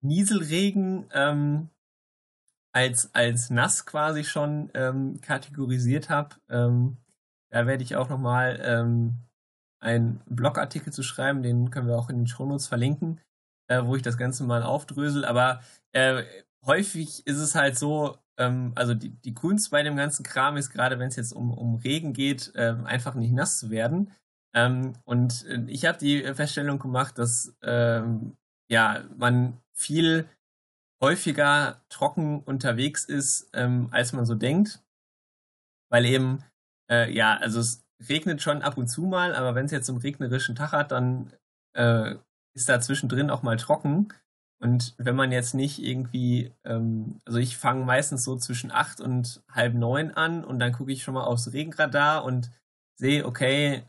[0.00, 1.68] Nieselregen ähm,
[2.72, 6.34] als, als nass quasi schon ähm, kategorisiert habe.
[6.48, 6.96] Ähm,
[7.50, 9.14] da werde ich auch nochmal ähm,
[9.78, 13.20] einen Blogartikel zu schreiben, den können wir auch in den Shownotes verlinken,
[13.68, 15.24] äh, wo ich das Ganze mal aufdrösel.
[15.24, 15.60] Aber
[15.92, 16.24] äh,
[16.66, 20.70] häufig ist es halt so, ähm, also die, die Kunst bei dem ganzen Kram ist,
[20.70, 24.10] gerade wenn es jetzt um, um Regen geht, äh, einfach nicht nass zu werden.
[24.54, 28.36] Ähm, und äh, ich habe die Feststellung gemacht, dass ähm,
[28.68, 30.28] ja man viel
[31.02, 34.82] häufiger trocken unterwegs ist, ähm, als man so denkt.
[35.90, 36.44] Weil eben,
[36.90, 39.98] äh, ja, also es regnet schon ab und zu mal, aber wenn es jetzt einen
[39.98, 41.32] regnerischen Tag hat, dann
[41.74, 42.14] äh,
[42.54, 44.12] ist da zwischendrin auch mal trocken.
[44.60, 49.42] Und wenn man jetzt nicht irgendwie, ähm, also ich fange meistens so zwischen acht und
[49.50, 52.52] halb neun an und dann gucke ich schon mal aufs Regenradar und
[52.94, 53.82] sehe, okay,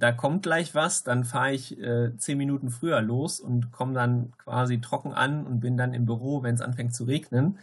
[0.00, 4.32] da kommt gleich was, dann fahre ich äh, zehn Minuten früher los und komme dann
[4.38, 7.58] quasi trocken an und bin dann im Büro, wenn es anfängt zu regnen.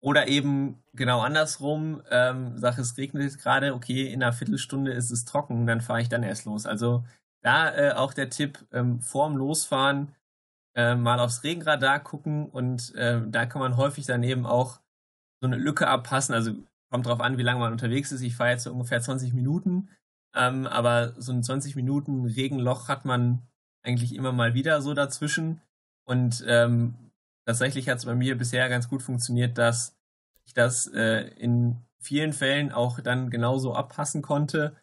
[0.00, 5.24] Oder eben genau andersrum, ähm, sage es regnet gerade, okay, in einer Viertelstunde ist es
[5.24, 6.64] trocken, dann fahre ich dann erst los.
[6.64, 7.04] Also
[7.42, 10.14] da äh, auch der Tipp, ähm, vorm Losfahren
[10.76, 14.80] äh, mal aufs Regenradar gucken und äh, da kann man häufig dann eben auch
[15.40, 16.36] so eine Lücke abpassen.
[16.36, 16.52] Also
[16.88, 18.20] kommt drauf an, wie lange man unterwegs ist.
[18.20, 19.88] Ich fahre jetzt so ungefähr 20 Minuten,
[20.34, 23.42] ähm, aber so ein 20 Minuten Regenloch hat man
[23.82, 25.60] eigentlich immer mal wieder so dazwischen.
[26.04, 26.94] Und ähm,
[27.46, 29.96] tatsächlich hat es bei mir bisher ganz gut funktioniert, dass
[30.46, 34.76] ich das äh, in vielen Fällen auch dann genauso abpassen konnte,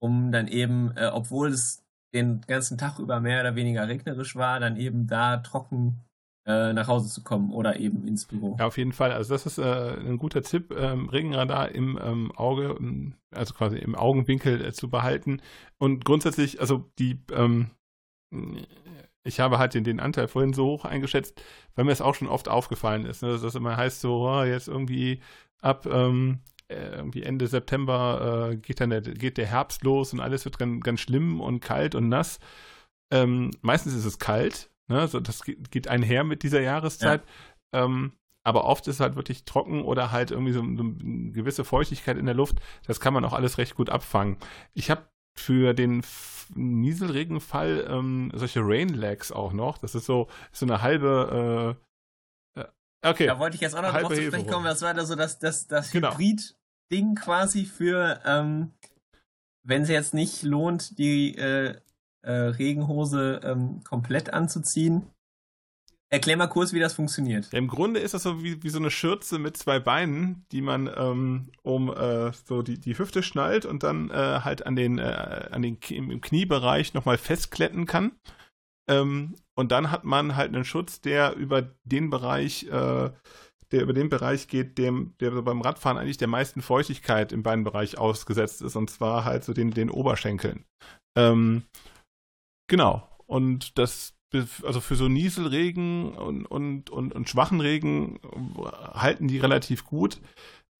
[0.00, 4.60] um dann eben, äh, obwohl es den ganzen Tag über mehr oder weniger regnerisch war,
[4.60, 6.00] dann eben da trocken
[6.50, 8.56] äh, nach Hause zu kommen oder eben ins Büro.
[8.58, 9.12] Ja, auf jeden Fall.
[9.12, 12.76] Also das ist äh, ein guter Tipp, ähm, Regenradar im ähm, Auge,
[13.34, 15.40] also quasi im Augenwinkel äh, zu behalten.
[15.78, 17.70] Und grundsätzlich, also die, ähm,
[19.22, 21.42] ich habe halt den, den Anteil vorhin so hoch eingeschätzt,
[21.74, 24.42] weil mir es auch schon oft aufgefallen ist, ne, dass das immer heißt so, oh,
[24.42, 25.20] jetzt irgendwie
[25.60, 30.20] ab ähm, äh, irgendwie Ende September äh, geht dann der, geht der Herbst los und
[30.20, 32.38] alles wird ganz, ganz schlimm und kalt und nass.
[33.12, 35.08] Ähm, meistens ist es kalt, ne?
[35.08, 37.22] so, das geht, einher mit dieser Jahreszeit.
[37.72, 37.84] Ja.
[37.84, 41.64] Ähm, aber oft ist es halt wirklich trocken oder halt irgendwie so, so, eine gewisse
[41.64, 42.56] Feuchtigkeit in der Luft.
[42.86, 44.36] Das kann man auch alles recht gut abfangen.
[44.74, 46.02] Ich habe für den
[46.54, 49.78] Nieselregenfall ähm, solche Rainlags auch noch.
[49.78, 51.90] Das ist so, so eine halbe äh,
[53.02, 53.26] Okay.
[53.26, 54.66] Da wollte ich jetzt auch noch drauf zu sprechen kommen.
[54.66, 56.12] Das war da so das, das, das genau.
[56.12, 56.56] Hybrid
[56.92, 58.72] Ding quasi für, ähm,
[59.62, 61.80] wenn es jetzt nicht lohnt, die äh,
[62.22, 65.06] äh, Regenhose ähm, komplett anzuziehen.
[66.12, 67.52] Erklär mal kurz, wie das funktioniert.
[67.52, 70.60] Ja, Im Grunde ist das so wie, wie so eine Schürze mit zwei Beinen, die
[70.60, 74.98] man ähm, um äh, so die, die Hüfte schnallt und dann äh, halt an den,
[74.98, 78.12] äh, an den im Kniebereich nochmal festkletten kann.
[78.88, 83.10] Ähm, und dann hat man halt einen Schutz, der über den Bereich äh,
[83.72, 87.98] der über den Bereich geht, dem, der beim Radfahren eigentlich der meisten Feuchtigkeit im Beinbereich
[87.98, 90.64] ausgesetzt ist, und zwar halt so den, den Oberschenkeln.
[91.16, 91.62] Ähm,
[92.70, 93.06] genau.
[93.26, 94.14] Und das,
[94.62, 98.18] also für so Nieselregen und, und, und, und schwachen Regen
[98.94, 100.20] halten die relativ gut.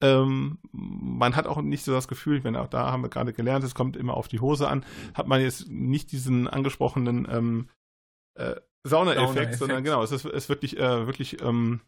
[0.03, 3.35] Ähm, man hat auch nicht so das Gefühl, ich meine, auch da haben wir gerade
[3.35, 7.69] gelernt, es kommt immer auf die Hose an, hat man jetzt nicht diesen angesprochenen ähm,
[8.37, 11.81] äh, Sauna-Effekt, sondern genau, es ist, ist wirklich, äh, wirklich ähm,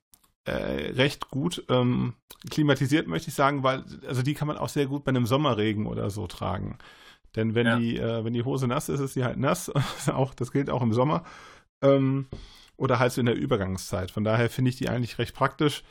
[0.44, 2.14] äh, recht gut ähm,
[2.50, 5.86] klimatisiert, möchte ich sagen, weil also die kann man auch sehr gut bei einem Sommerregen
[5.86, 6.76] oder so tragen.
[7.36, 7.78] Denn wenn ja.
[7.78, 9.70] die, äh, wenn die Hose nass ist, ist sie halt nass.
[10.08, 11.24] auch, das gilt auch im Sommer.
[11.82, 12.26] Ähm,
[12.76, 14.10] oder halt so in der Übergangszeit.
[14.10, 15.82] Von daher finde ich die eigentlich recht praktisch.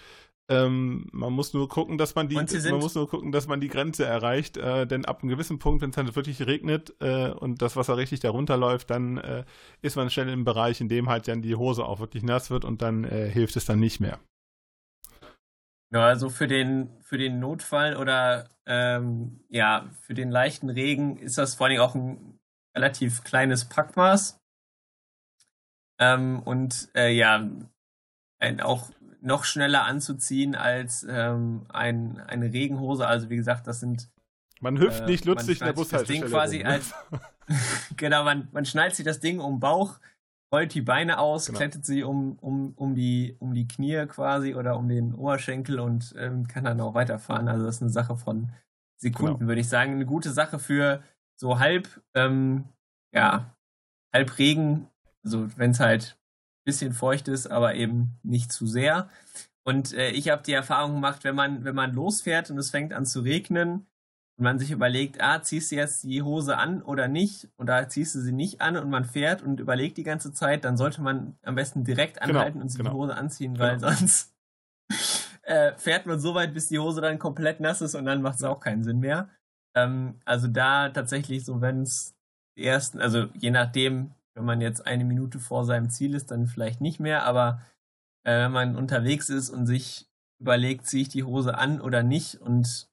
[0.49, 3.69] Ähm, man muss nur gucken, dass man die, man muss nur gucken, dass man die
[3.69, 7.61] Grenze erreicht, äh, denn ab einem gewissen Punkt, wenn es dann wirklich regnet äh, und
[7.61, 9.45] das Wasser richtig darunter läuft, dann äh,
[9.81, 12.65] ist man schnell im Bereich, in dem halt dann die Hose auch wirklich nass wird
[12.65, 14.19] und dann äh, hilft es dann nicht mehr.
[15.93, 21.37] Ja, also für den, für den Notfall oder ähm, ja, für den leichten Regen ist
[21.37, 22.39] das vor allem auch ein
[22.75, 24.39] relativ kleines Packmaß.
[25.99, 27.45] Ähm, und äh, ja,
[28.39, 28.89] ein, auch
[29.21, 33.05] noch schneller anzuziehen als ähm, ein, eine Regenhose.
[33.05, 34.09] Also wie gesagt, das sind.
[34.61, 36.21] Man hüpft äh, nicht lustig in der Bushaltestelle.
[36.21, 36.73] Das Ding quasi rum, ne?
[36.73, 36.93] als.
[37.97, 39.99] genau, man, man schnallt sich das Ding um den Bauch
[40.51, 41.57] rollt die Beine aus, genau.
[41.57, 46.13] klettet sie um, um, um, die, um die Knie quasi oder um den Oberschenkel und
[46.17, 47.47] ähm, kann dann auch weiterfahren.
[47.47, 48.51] Also das ist eine Sache von
[48.97, 49.47] Sekunden, genau.
[49.47, 49.93] würde ich sagen.
[49.93, 51.01] Eine gute Sache für
[51.35, 52.65] so halb, ähm,
[53.13, 53.55] ja,
[54.13, 54.87] halb Regen,
[55.23, 56.17] also wenn es halt
[56.59, 59.09] ein bisschen feucht ist, aber eben nicht zu sehr.
[59.63, 62.93] Und äh, ich habe die Erfahrung gemacht, wenn man, wenn man losfährt und es fängt
[62.93, 63.87] an zu regnen,
[64.41, 67.47] und man sich überlegt, ah, ziehst du jetzt die Hose an oder nicht?
[67.59, 70.77] Oder ziehst du sie nicht an und man fährt und überlegt die ganze Zeit, dann
[70.77, 72.89] sollte man am besten direkt genau, anhalten genau, und sich genau.
[72.89, 73.91] die Hose anziehen, weil genau.
[73.91, 74.33] sonst
[75.43, 78.37] äh, fährt man so weit, bis die Hose dann komplett nass ist und dann macht
[78.37, 79.29] es auch keinen Sinn mehr.
[79.75, 82.15] Ähm, also da tatsächlich so, wenn es
[82.57, 86.47] die ersten, also je nachdem, wenn man jetzt eine Minute vor seinem Ziel ist, dann
[86.47, 87.61] vielleicht nicht mehr, aber
[88.23, 92.41] äh, wenn man unterwegs ist und sich überlegt, ziehe ich die Hose an oder nicht
[92.41, 92.89] und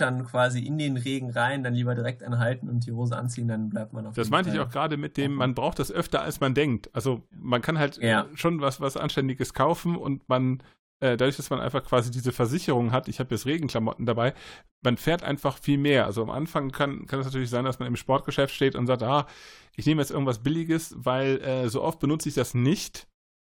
[0.00, 3.70] dann quasi in den Regen rein, dann lieber direkt anhalten und die Hose anziehen, dann
[3.70, 4.58] bleibt man auf Das meinte Fall.
[4.58, 6.90] ich auch gerade mit dem, man braucht das öfter, als man denkt.
[6.94, 8.26] Also man kann halt ja.
[8.34, 10.62] schon was, was Anständiges kaufen und man,
[11.00, 14.34] äh, dadurch, dass man einfach quasi diese Versicherung hat, ich habe jetzt Regenklamotten dabei,
[14.82, 16.06] man fährt einfach viel mehr.
[16.06, 19.02] Also am Anfang kann, kann es natürlich sein, dass man im Sportgeschäft steht und sagt,
[19.02, 19.26] ah,
[19.74, 23.08] ich nehme jetzt irgendwas Billiges, weil äh, so oft benutze ich das nicht.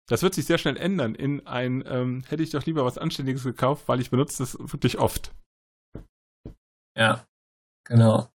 [0.06, 3.44] Das wird sich sehr schnell ändern in ein, ähm, hätte ich doch lieber was Anständiges
[3.44, 5.32] gekauft, weil ich benutze das wirklich oft.
[7.00, 7.24] Ja,
[7.84, 8.28] genau.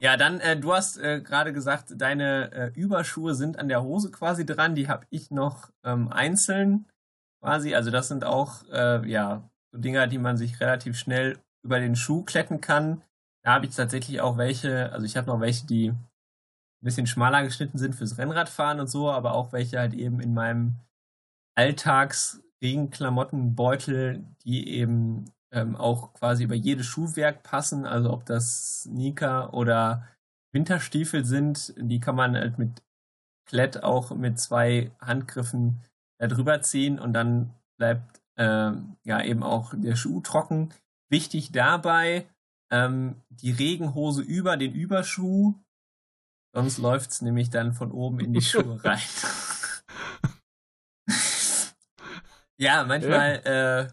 [0.00, 4.10] Ja, dann, äh, du hast äh, gerade gesagt, deine äh, Überschuhe sind an der Hose
[4.12, 4.76] quasi dran.
[4.76, 6.86] Die habe ich noch ähm, einzeln
[7.40, 7.74] quasi.
[7.74, 11.96] Also das sind auch, äh, ja, so Dinger, die man sich relativ schnell über den
[11.96, 13.02] Schuh kletten kann.
[13.44, 15.98] Da habe ich tatsächlich auch welche, also ich habe noch welche, die ein
[16.80, 20.76] bisschen schmaler geschnitten sind fürs Rennradfahren und so, aber auch welche halt eben in meinem
[21.56, 27.86] Alltags-Regenklamottenbeutel, die eben ähm, auch quasi über jedes Schuhwerk passen.
[27.86, 30.08] Also ob das Sneaker oder
[30.52, 32.82] Winterstiefel sind, die kann man halt mit
[33.44, 35.82] komplett auch mit zwei Handgriffen
[36.18, 38.72] da drüber ziehen und dann bleibt äh,
[39.04, 40.72] ja eben auch der Schuh trocken.
[41.10, 42.26] Wichtig dabei,
[42.70, 45.54] ähm, die Regenhose über den Überschuh,
[46.54, 49.00] sonst läuft es nämlich dann von oben in die Schuhe rein.
[52.56, 53.80] ja, manchmal ja.
[53.80, 53.88] Äh,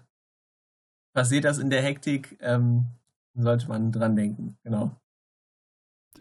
[1.14, 2.86] passiert das in der Hektik, ähm,
[3.36, 4.96] sollte man dran denken, genau.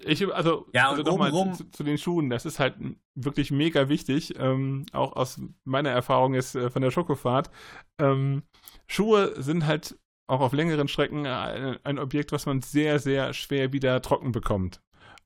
[0.01, 2.77] Ich, also, ja, also nochmal zu, zu, den Schuhen, das ist halt
[3.14, 4.38] wirklich mega wichtig.
[4.38, 7.51] Ähm, auch aus meiner Erfahrung ist äh, von der Schokofahrt.
[7.98, 8.42] Ähm,
[8.87, 9.98] Schuhe sind halt
[10.29, 14.83] auch auf längeren Strecken ein, ein, Objekt, was man sehr, sehr schwer wieder trocken bekommt.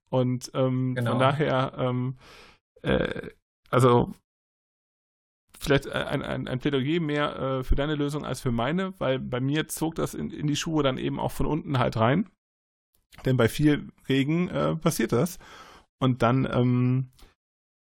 [0.09, 1.13] Und ähm, genau.
[1.13, 2.17] von daher, ähm,
[2.83, 3.31] äh,
[3.71, 4.15] also
[5.63, 9.41] vielleicht ein, ein, ein Plädoyer mehr äh, für deine Lösung als für meine, weil bei
[9.41, 12.29] mir zog das in, in die Schuhe dann eben auch von unten halt rein.
[13.25, 15.39] Denn bei viel Regen äh, passiert das.
[16.01, 17.13] Und dann, ähm,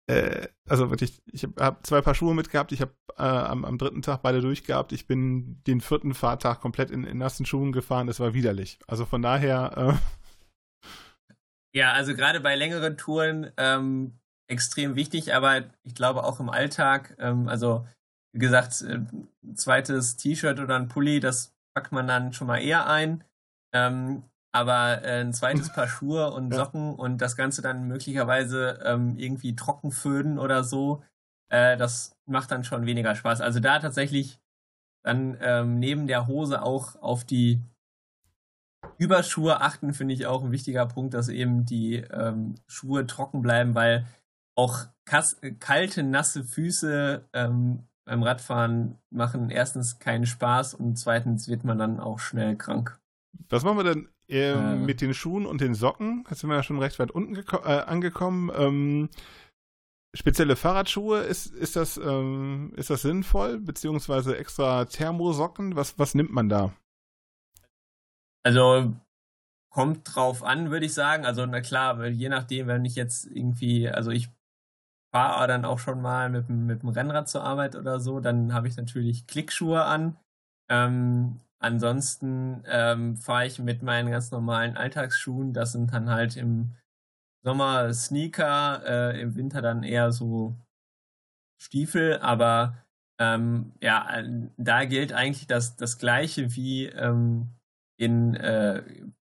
[0.08, 2.70] äh, also wirklich, ich habe hab zwei Paar Schuhe mitgehabt.
[2.72, 4.92] Ich habe äh, am, am, dritten Tag beide durchgehabt.
[4.92, 8.06] Ich bin den vierten Fahrtag komplett in, in nassen Schuhen gefahren.
[8.06, 8.78] Das war widerlich.
[8.86, 9.98] Also von daher.
[11.24, 11.36] Äh,
[11.78, 17.16] ja, also gerade bei längeren Touren ähm, extrem wichtig, aber ich glaube auch im Alltag.
[17.18, 17.86] Ähm, also
[18.32, 22.58] wie gesagt, ein äh, zweites T-Shirt oder ein Pulli, das packt man dann schon mal
[22.58, 23.24] eher ein.
[23.72, 29.16] Ähm, aber äh, ein zweites Paar Schuhe und Socken und das Ganze dann möglicherweise ähm,
[29.18, 31.02] irgendwie trocken föhnen oder so,
[31.50, 33.40] äh, das macht dann schon weniger Spaß.
[33.40, 34.38] Also da tatsächlich
[35.02, 37.60] dann ähm, neben der Hose auch auf die
[38.98, 43.74] Überschuhe achten, finde ich auch ein wichtiger Punkt, dass eben die ähm, Schuhe trocken bleiben,
[43.74, 44.06] weil
[44.56, 51.78] auch kalte, nasse Füße ähm, beim Radfahren machen erstens keinen Spaß und zweitens wird man
[51.78, 52.98] dann auch schnell krank.
[53.48, 54.76] Was machen wir denn ähm, äh.
[54.76, 56.24] mit den Schuhen und den Socken?
[56.28, 58.50] Jetzt sind wir ja schon recht weit unten äh, angekommen.
[58.56, 59.08] Ähm,
[60.14, 63.58] spezielle Fahrradschuhe, ist, ist, das, ähm, ist das sinnvoll?
[63.58, 65.76] Beziehungsweise extra Thermosocken?
[65.76, 66.72] Was, was nimmt man da?
[68.44, 68.94] Also
[69.70, 71.26] kommt drauf an, würde ich sagen.
[71.26, 74.28] Also na klar, je nachdem, wenn ich jetzt irgendwie, also ich
[75.16, 78.68] fahre dann auch schon mal mit, mit dem Rennrad zur Arbeit oder so, dann habe
[78.68, 80.16] ich natürlich Klickschuhe an.
[80.68, 85.52] Ähm, Ansonsten ähm, fahre ich mit meinen ganz normalen Alltagsschuhen.
[85.52, 86.76] Das sind dann halt im
[87.44, 90.56] Sommer Sneaker, äh, im Winter dann eher so
[91.60, 92.18] Stiefel.
[92.18, 92.84] Aber
[93.18, 94.22] ähm, ja,
[94.58, 97.54] da gilt eigentlich das, das Gleiche wie ähm,
[97.98, 98.82] in, äh,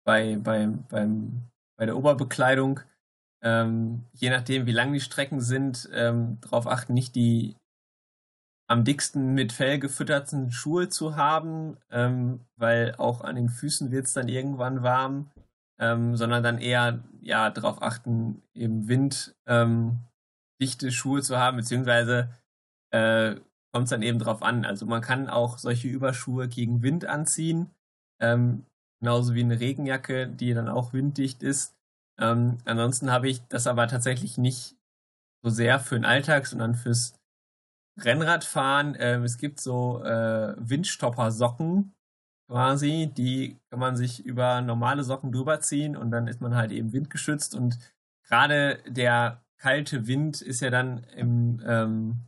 [0.05, 2.81] bei, bei, beim, bei der Oberbekleidung.
[3.41, 7.55] Ähm, je nachdem, wie lang die Strecken sind, ähm, darauf achten, nicht die
[8.69, 14.05] am dicksten mit Fell gefütterten Schuhe zu haben, ähm, weil auch an den Füßen wird
[14.05, 15.31] es dann irgendwann warm,
[15.79, 22.29] ähm, sondern dann eher ja darauf achten, eben winddichte ähm, Schuhe zu haben, beziehungsweise
[22.91, 23.35] äh,
[23.73, 24.65] kommt es dann eben drauf an.
[24.65, 27.71] Also man kann auch solche Überschuhe gegen Wind anziehen,
[28.21, 28.65] ähm,
[28.99, 31.73] genauso wie eine Regenjacke, die dann auch winddicht ist.
[32.19, 34.75] Ähm, ansonsten habe ich das aber tatsächlich nicht
[35.43, 37.13] so sehr für den Alltag, sondern fürs
[37.99, 41.93] Rennradfahren, ähm, es gibt so äh, Windstopper-Socken
[42.49, 46.71] quasi, die kann man sich über normale Socken drüber ziehen und dann ist man halt
[46.71, 47.77] eben windgeschützt und
[48.27, 52.21] gerade der kalte Wind ist ja dann im, ähm,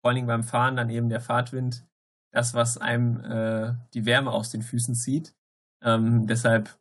[0.00, 1.86] vor allen Dingen beim Fahren dann eben der Fahrtwind,
[2.32, 5.34] das, was einem äh, die Wärme aus den Füßen zieht.
[5.82, 6.78] Ähm, deshalb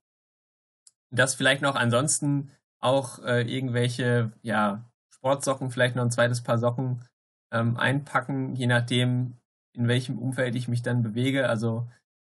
[1.11, 7.03] das vielleicht noch ansonsten auch äh, irgendwelche, ja, Sportsocken, vielleicht noch ein zweites Paar Socken
[7.51, 9.37] ähm, einpacken, je nachdem,
[9.73, 11.49] in welchem Umfeld ich mich dann bewege.
[11.49, 11.89] Also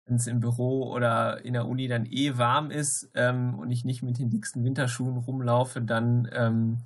[0.06, 3.84] wenn es im Büro oder in der Uni dann eh warm ist ähm, und ich
[3.84, 6.78] nicht mit den dicksten Winterschuhen rumlaufe, dann ähm,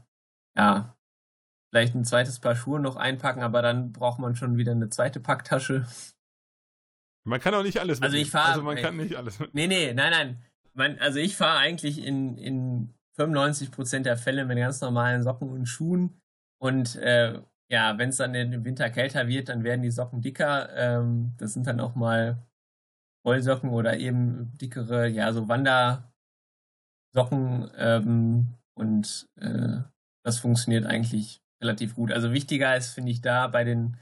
[0.56, 0.96] ja,
[1.70, 5.20] vielleicht ein zweites Paar Schuhe noch einpacken, aber dann braucht man schon wieder eine zweite
[5.20, 5.86] Packtasche.
[7.24, 8.52] Man kann auch nicht alles Also ich fahre.
[8.52, 10.44] Also man kann nicht alles Nee, nee, nein, nein.
[10.74, 15.66] Man, also ich fahre eigentlich in, in 95% der Fälle mit ganz normalen Socken und
[15.66, 16.20] Schuhen
[16.58, 20.74] und äh, ja, wenn es dann im Winter kälter wird, dann werden die Socken dicker.
[20.74, 22.46] Ähm, das sind dann auch mal
[23.24, 26.08] Wollsocken oder eben dickere, ja, so Wandersocken.
[27.76, 29.82] Ähm, und äh,
[30.24, 32.10] das funktioniert eigentlich relativ gut.
[32.12, 33.98] Also wichtiger ist, finde ich, da bei den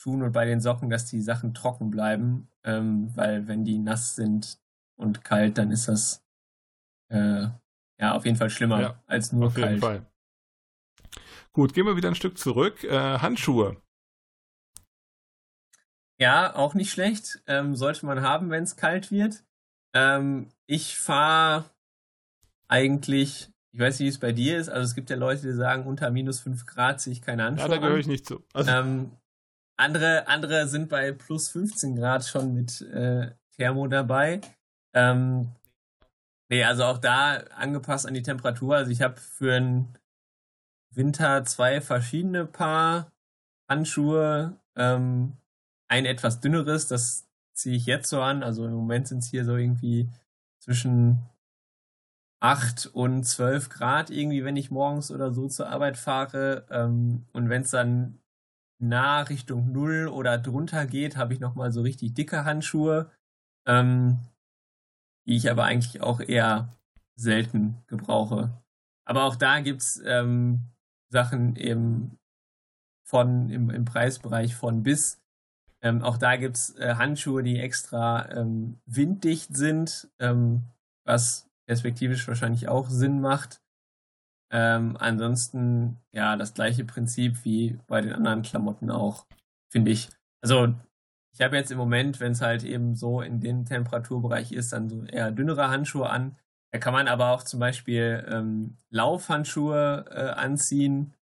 [0.00, 4.14] Schuhen und bei den Socken, dass die Sachen trocken bleiben, ähm, weil wenn die nass
[4.14, 4.60] sind
[4.98, 6.24] und kalt, dann ist das
[7.10, 7.48] äh,
[8.00, 9.70] ja auf jeden Fall schlimmer ja, als nur auf kalt.
[9.70, 10.06] Jeden Fall.
[11.52, 12.84] Gut, gehen wir wieder ein Stück zurück.
[12.84, 13.80] Äh, Handschuhe.
[16.20, 17.42] Ja, auch nicht schlecht.
[17.46, 19.44] Ähm, sollte man haben, wenn es kalt wird.
[19.94, 21.64] Ähm, ich fahre
[22.68, 24.68] eigentlich ich weiß nicht, wie es bei dir ist.
[24.68, 27.68] Also es gibt ja Leute, die sagen, unter minus 5 Grad ziehe ich keine Handschuhe.
[27.68, 28.44] Ja, da gehöre ich nicht zu.
[28.52, 29.12] Also ähm,
[29.76, 34.40] andere, andere sind bei plus 15 Grad schon mit äh, Thermo dabei.
[34.94, 35.52] Ähm,
[36.50, 38.76] nee, also auch da angepasst an die Temperatur.
[38.76, 39.98] Also ich habe für den
[40.94, 43.12] Winter zwei verschiedene Paar
[43.68, 44.58] Handschuhe.
[44.76, 45.36] Ähm,
[45.88, 48.42] ein etwas dünneres, das ziehe ich jetzt so an.
[48.42, 50.08] Also im Moment sind es hier so irgendwie
[50.60, 51.28] zwischen
[52.40, 56.66] 8 und 12 Grad irgendwie, wenn ich morgens oder so zur Arbeit fahre.
[56.70, 58.20] Ähm, und wenn es dann
[58.80, 63.10] nah Richtung Null oder drunter geht, habe ich nochmal so richtig dicke Handschuhe,
[63.66, 64.20] ähm,
[65.28, 66.74] die ich aber eigentlich auch eher
[67.14, 68.50] selten gebrauche.
[69.04, 70.60] Aber auch da gibt es ähm,
[71.10, 72.18] Sachen eben
[73.06, 75.20] von im, im Preisbereich von bis.
[75.82, 80.64] Ähm, auch da gibt es äh, Handschuhe, die extra ähm, winddicht sind, ähm,
[81.04, 83.60] was perspektivisch wahrscheinlich auch Sinn macht.
[84.50, 89.26] Ähm, ansonsten, ja, das gleiche Prinzip wie bei den anderen Klamotten auch,
[89.70, 90.08] finde ich.
[90.42, 90.74] Also,
[91.38, 94.88] ich habe jetzt im Moment, wenn es halt eben so in dem Temperaturbereich ist, dann
[94.88, 96.36] so eher dünnere Handschuhe an.
[96.72, 101.14] Da kann man aber auch zum Beispiel ähm, Laufhandschuhe äh, anziehen,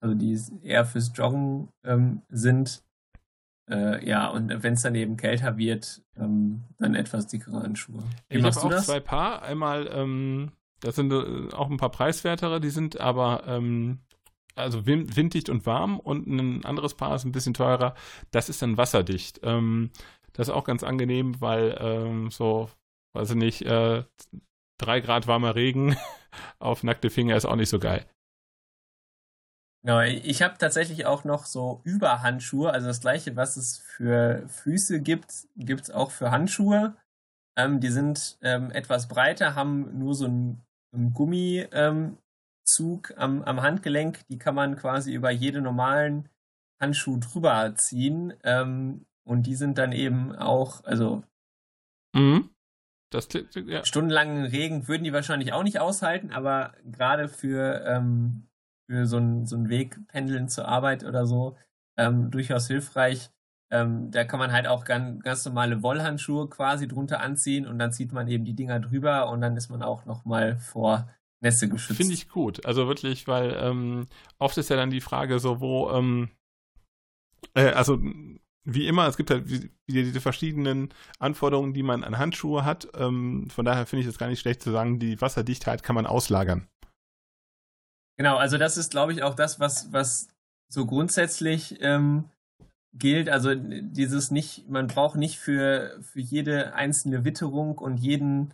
[0.00, 2.84] also die eher fürs Joggen ähm, sind.
[3.68, 8.04] Äh, ja, und wenn es dann eben kälter wird, ähm, dann etwas dickere Handschuhe.
[8.28, 8.86] Wie ich habe auch das?
[8.86, 9.42] zwei Paar.
[9.42, 13.98] Einmal ähm, das sind äh, auch ein paar preiswertere, die sind aber ähm,
[14.58, 17.94] also winddicht und warm und ein anderes Paar ist ein bisschen teurer.
[18.30, 19.40] Das ist dann wasserdicht.
[19.42, 19.90] Ähm,
[20.32, 22.70] das ist auch ganz angenehm, weil ähm, so,
[23.14, 24.04] weiß ich nicht, äh,
[24.78, 25.96] drei Grad warmer Regen
[26.58, 28.04] auf nackte Finger ist auch nicht so geil.
[29.82, 35.00] Genau, ich habe tatsächlich auch noch so Überhandschuhe, also das gleiche, was es für Füße
[35.00, 36.96] gibt, gibt es auch für Handschuhe.
[37.56, 42.18] Ähm, die sind ähm, etwas breiter, haben nur so ein einem Gummizug
[42.78, 44.26] ähm, am, am Handgelenk.
[44.28, 46.28] Die kann man quasi über jeden normalen
[46.80, 48.34] Handschuh drüber ziehen.
[48.44, 51.22] Ähm, und die sind dann eben auch, also
[52.14, 52.48] mhm.
[53.10, 53.28] das,
[53.66, 53.84] ja.
[53.84, 58.48] stundenlangen Regen würden die wahrscheinlich auch nicht aushalten, aber gerade für, ähm,
[58.88, 61.58] für so einen so Weg pendeln zur Arbeit oder so
[61.98, 63.30] ähm, durchaus hilfreich.
[63.70, 67.92] Ähm, da kann man halt auch ganz, ganz normale Wollhandschuhe quasi drunter anziehen und dann
[67.92, 71.10] zieht man eben die Dinger drüber und dann ist man auch nochmal vor
[71.40, 71.96] Nässe geschützt.
[71.96, 72.64] Finde ich gut.
[72.66, 74.06] Also wirklich, weil ähm,
[74.38, 76.30] oft ist ja dann die Frage so, wo, ähm,
[77.54, 78.00] äh, also
[78.64, 82.88] wie immer, es gibt halt wieder diese verschiedenen Anforderungen, die man an Handschuhe hat.
[82.94, 86.06] Ähm, von daher finde ich es gar nicht schlecht zu sagen, die Wasserdichtheit kann man
[86.06, 86.68] auslagern.
[88.18, 90.28] Genau, also das ist, glaube ich, auch das, was, was
[90.68, 92.24] so grundsätzlich ähm,
[92.92, 93.28] gilt.
[93.28, 98.52] Also dieses nicht, man braucht nicht für, für jede einzelne Witterung und jeden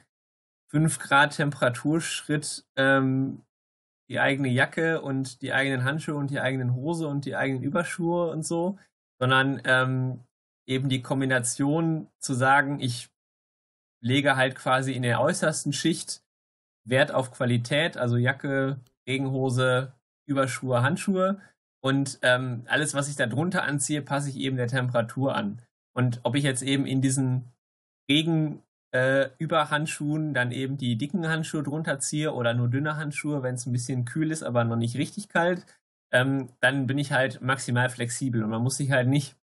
[0.74, 3.44] 5 Grad Temperaturschritt ähm,
[4.10, 8.28] die eigene Jacke und die eigenen Handschuhe und die eigenen Hose und die eigenen Überschuhe
[8.32, 8.76] und so,
[9.20, 10.24] sondern ähm,
[10.66, 13.08] eben die Kombination zu sagen, ich
[14.02, 16.24] lege halt quasi in der äußersten Schicht
[16.84, 19.94] Wert auf Qualität, also Jacke, Regenhose,
[20.26, 21.40] Überschuhe, Handschuhe
[21.84, 25.62] und ähm, alles, was ich da drunter anziehe, passe ich eben der Temperatur an.
[25.94, 27.52] Und ob ich jetzt eben in diesen
[28.10, 28.63] Regen
[28.94, 33.56] äh, über Handschuhen dann eben die dicken Handschuhe drunter ziehe oder nur dünne Handschuhe, wenn
[33.56, 35.66] es ein bisschen kühl ist, aber noch nicht richtig kalt,
[36.12, 39.36] ähm, dann bin ich halt maximal flexibel und man muss sich halt nicht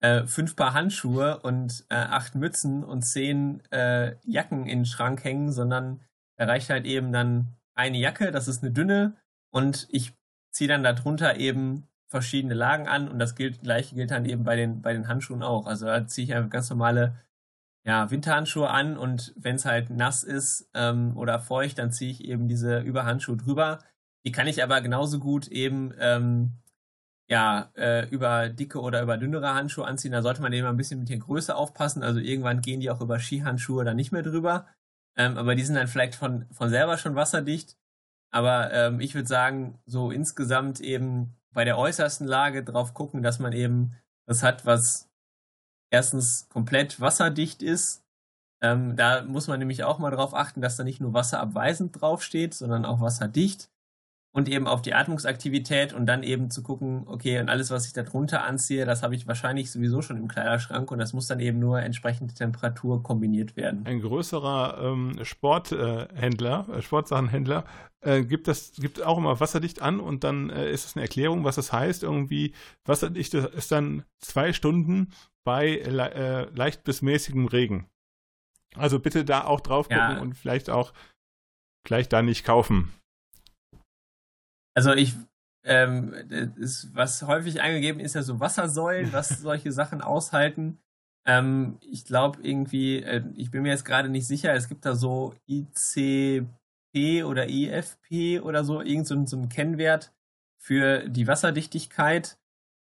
[0.00, 5.22] äh, fünf Paar Handschuhe und äh, acht Mützen und zehn äh, Jacken in den Schrank
[5.22, 6.00] hängen, sondern
[6.36, 9.14] da reicht halt eben dann eine Jacke, das ist eine dünne
[9.52, 10.14] und ich
[10.50, 14.56] ziehe dann darunter eben verschiedene Lagen an und das gilt, gleiche gilt dann eben bei
[14.56, 15.66] den, bei den Handschuhen auch.
[15.66, 17.14] Also da ziehe ich einfach ganz normale
[17.86, 22.24] ja, Winterhandschuhe an und wenn es halt nass ist ähm, oder feucht, dann ziehe ich
[22.24, 23.78] eben diese Überhandschuhe drüber.
[24.26, 26.58] Die kann ich aber genauso gut eben ähm,
[27.28, 30.12] ja, äh, über dicke oder über dünnere Handschuhe anziehen.
[30.12, 32.02] Da sollte man eben ein bisschen mit der Größe aufpassen.
[32.02, 34.66] Also irgendwann gehen die auch über Skihandschuhe dann nicht mehr drüber.
[35.16, 37.76] Ähm, aber die sind dann vielleicht von, von selber schon wasserdicht.
[38.32, 43.38] Aber ähm, ich würde sagen, so insgesamt eben bei der äußersten Lage drauf gucken, dass
[43.38, 43.94] man eben
[44.26, 45.08] das hat, was
[45.90, 48.02] erstens komplett wasserdicht ist.
[48.62, 52.54] Ähm, da muss man nämlich auch mal drauf achten, dass da nicht nur wasserabweisend draufsteht,
[52.54, 53.70] sondern auch wasserdicht
[54.36, 57.94] und eben auf die Atmungsaktivität und dann eben zu gucken, okay, und alles, was ich
[57.94, 61.40] da drunter anziehe, das habe ich wahrscheinlich sowieso schon im Kleiderschrank und das muss dann
[61.40, 63.86] eben nur entsprechende Temperatur kombiniert werden.
[63.86, 67.64] Ein größerer ähm, Sporthändler, äh, Sportsachenhändler,
[68.02, 71.44] äh, gibt das gibt auch immer wasserdicht an und dann äh, ist es eine Erklärung,
[71.44, 72.02] was das heißt.
[72.02, 72.52] Irgendwie
[72.84, 75.14] wasserdicht ist dann zwei Stunden
[75.44, 77.88] bei le äh, leicht bis mäßigem Regen.
[78.74, 80.20] Also bitte da auch drauf gucken ja.
[80.20, 80.92] und vielleicht auch
[81.84, 82.92] gleich da nicht kaufen.
[84.76, 85.14] Also ich,
[85.64, 86.12] ähm,
[86.58, 90.78] ist, was häufig angegeben ist ja so Wassersäulen, was solche Sachen aushalten.
[91.26, 94.94] Ähm, ich glaube irgendwie, äh, ich bin mir jetzt gerade nicht sicher, es gibt da
[94.94, 100.12] so ICP oder IFP oder so, irgend so, so einen Kennwert
[100.58, 102.38] für die Wasserdichtigkeit.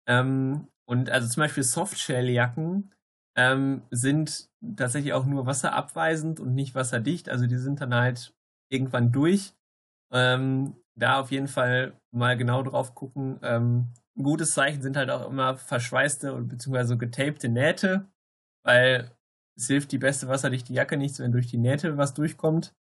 [0.07, 2.95] Ähm, und also zum Beispiel Softshell-Jacken
[3.37, 7.29] ähm, sind tatsächlich auch nur wasserabweisend und nicht wasserdicht.
[7.29, 8.33] Also die sind dann halt
[8.71, 9.55] irgendwann durch.
[10.13, 13.39] Ähm, da auf jeden Fall mal genau drauf gucken.
[13.43, 18.07] Ähm, ein gutes Zeichen sind halt auch immer verschweißte und beziehungsweise getapte Nähte,
[18.65, 19.11] weil
[19.57, 22.75] es hilft die beste wasserdichte Jacke nichts, wenn durch die Nähte was durchkommt.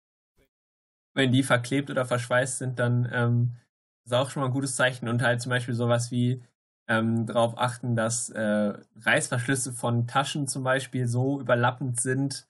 [1.16, 3.56] Wenn die verklebt oder verschweißt sind, dann ähm,
[4.06, 5.08] ist auch schon mal ein gutes Zeichen.
[5.08, 6.42] Und halt zum Beispiel sowas wie
[6.88, 12.48] ähm, darauf achten, dass äh, Reißverschlüsse von Taschen zum Beispiel so überlappend sind,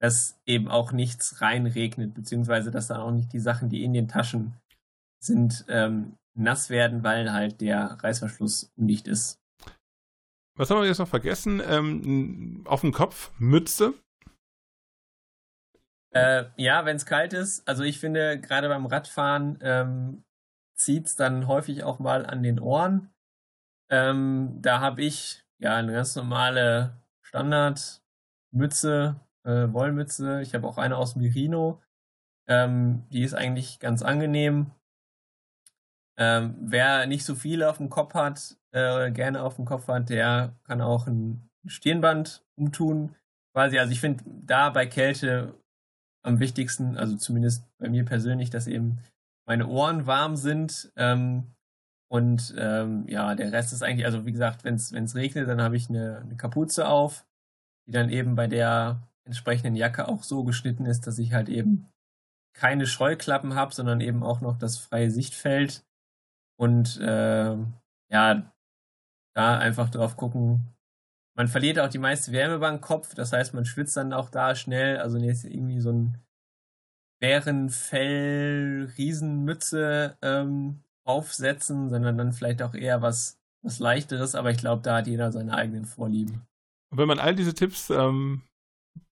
[0.00, 4.08] dass eben auch nichts reinregnet, beziehungsweise dass dann auch nicht die Sachen, die in den
[4.08, 4.54] Taschen
[5.20, 9.40] sind, ähm, nass werden, weil halt der Reißverschluss nicht ist.
[10.56, 11.62] Was haben wir jetzt noch vergessen?
[11.64, 13.94] Ähm, auf dem Kopf Mütze.
[16.10, 17.66] Äh, ja, wenn es kalt ist.
[17.68, 20.24] Also ich finde, gerade beim Radfahren ähm,
[20.76, 23.10] zieht es dann häufig auch mal an den Ohren.
[23.90, 30.40] Ähm, da habe ich ja eine ganz normale Standardmütze, äh, Wollmütze.
[30.42, 31.80] Ich habe auch eine aus Merino.
[32.48, 34.72] Ähm, die ist eigentlich ganz angenehm.
[36.18, 40.10] Ähm, wer nicht so viele auf dem Kopf hat, äh, gerne auf dem Kopf hat,
[40.10, 43.14] der kann auch ein Stirnband umtun.
[43.54, 45.54] Quasi, also ich finde da bei Kälte
[46.24, 48.98] am wichtigsten, also zumindest bei mir persönlich, dass eben
[49.46, 50.92] meine Ohren warm sind.
[50.96, 51.54] Ähm,
[52.10, 55.76] und ähm, ja, der Rest ist eigentlich, also wie gesagt, wenn es regnet, dann habe
[55.76, 57.26] ich eine, eine Kapuze auf,
[57.86, 61.88] die dann eben bei der entsprechenden Jacke auch so geschnitten ist, dass ich halt eben
[62.54, 65.84] keine Scheuklappen habe, sondern eben auch noch das freie Sichtfeld.
[66.58, 67.56] Und äh,
[68.10, 68.52] ja,
[69.34, 70.74] da einfach drauf gucken.
[71.36, 74.56] Man verliert auch die meiste Wärme beim Kopf, das heißt, man schwitzt dann auch da
[74.56, 74.98] schnell.
[74.98, 76.18] Also jetzt irgendwie so ein
[77.20, 84.34] Bärenfell, Riesenmütze ähm, aufsetzen, sondern dann vielleicht auch eher was, was leichteres.
[84.34, 86.46] Aber ich glaube, da hat jeder seine eigenen Vorlieben.
[86.90, 88.42] Und wenn man all diese Tipps ähm,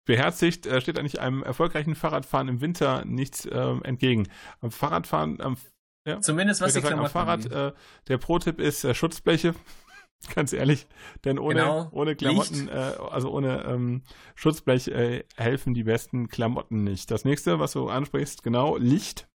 [0.04, 4.28] beherzigt, äh, steht eigentlich einem erfolgreichen Fahrradfahren im Winter nichts ähm, entgegen.
[4.60, 5.56] Am Fahrradfahren, am
[6.08, 6.20] ja.
[6.20, 7.72] Zumindest was die sagen, am Fahrrad, äh,
[8.08, 9.54] der Pro-Tipp ist äh, Schutzbleche.
[10.34, 10.88] Ganz ehrlich,
[11.24, 11.88] denn ohne, genau.
[11.92, 14.02] ohne Klamotten, äh, also ohne ähm,
[14.34, 17.12] Schutzblech äh, helfen die besten Klamotten nicht.
[17.12, 19.28] Das nächste, was du ansprichst, genau, Licht.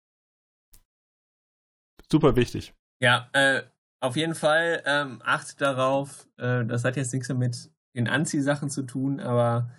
[2.11, 2.73] Super wichtig.
[3.03, 3.63] Ja, äh,
[4.03, 8.83] auf jeden Fall ähm, achtet darauf, äh, das hat jetzt nichts mit den Anziehsachen zu
[8.83, 9.71] tun, aber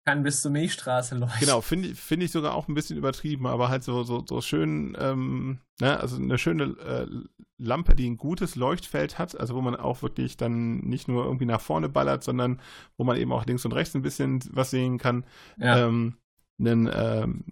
[0.05, 1.41] kann bis zur Milchstraße leuchten.
[1.41, 4.41] Genau, finde ich, find ich sogar auch ein bisschen übertrieben, aber halt so, so, so
[4.41, 7.07] schön, ähm, ne, also eine schöne äh,
[7.63, 11.47] Lampe, die ein gutes Leuchtfeld hat, also wo man auch wirklich dann nicht nur irgendwie
[11.47, 12.61] nach vorne ballert, sondern
[12.97, 15.25] wo man eben auch links und rechts ein bisschen was sehen kann.
[15.59, 15.87] Ja.
[15.87, 16.17] Ähm,
[16.59, 17.45] einen, ähm,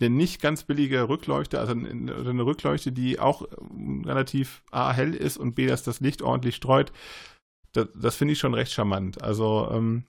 [0.00, 5.36] eine nicht ganz billige Rückleuchte, also eine Rückleuchte, die auch ähm, relativ A hell ist
[5.36, 6.92] und B, dass das Licht ordentlich streut,
[7.72, 9.22] das, das finde ich schon recht charmant.
[9.22, 10.04] Also ähm,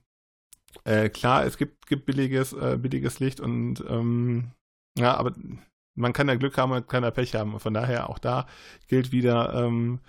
[0.84, 4.50] äh, klar, es gibt, gibt billiges, äh, billiges Licht und ähm,
[4.98, 5.32] ja, aber
[5.94, 7.58] man kann ja Glück haben, man kann ja Pech haben.
[7.60, 8.46] Von daher auch da
[8.88, 10.00] gilt wieder, ähm,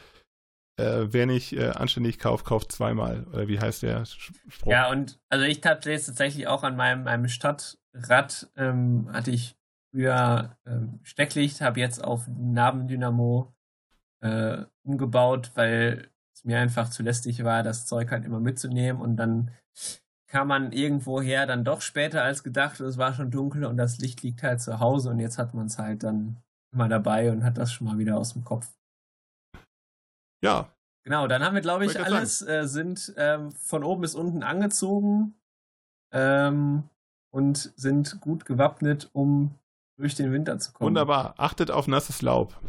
[0.77, 3.25] äh, wer nicht äh, anständig kauft, kauft zweimal.
[3.31, 4.71] Oder wie heißt der Spruch?
[4.71, 9.55] Ja, und also ich habe jetzt tatsächlich auch an meinem, meinem Stadtrad ähm, hatte ich
[9.91, 13.53] früher ähm, Stecklicht, habe jetzt auf Nabendynamo
[14.21, 19.15] äh, umgebaut, weil es mir einfach zu lästig war, das Zeug halt immer mitzunehmen und
[19.15, 19.51] dann
[20.36, 24.21] kam man irgendwoher dann doch später als gedacht, es war schon dunkel und das Licht
[24.21, 26.36] liegt halt zu Hause und jetzt hat man es halt dann
[26.73, 28.67] immer dabei und hat das schon mal wieder aus dem Kopf.
[30.43, 30.75] Ja.
[31.05, 35.36] Genau, dann haben wir, glaube ich, alles äh, sind ähm, von oben bis unten angezogen
[36.11, 36.83] ähm,
[37.31, 39.57] und sind gut gewappnet, um
[39.97, 40.88] durch den Winter zu kommen.
[40.88, 41.36] Wunderbar.
[41.38, 42.59] Achtet auf nasses Laub.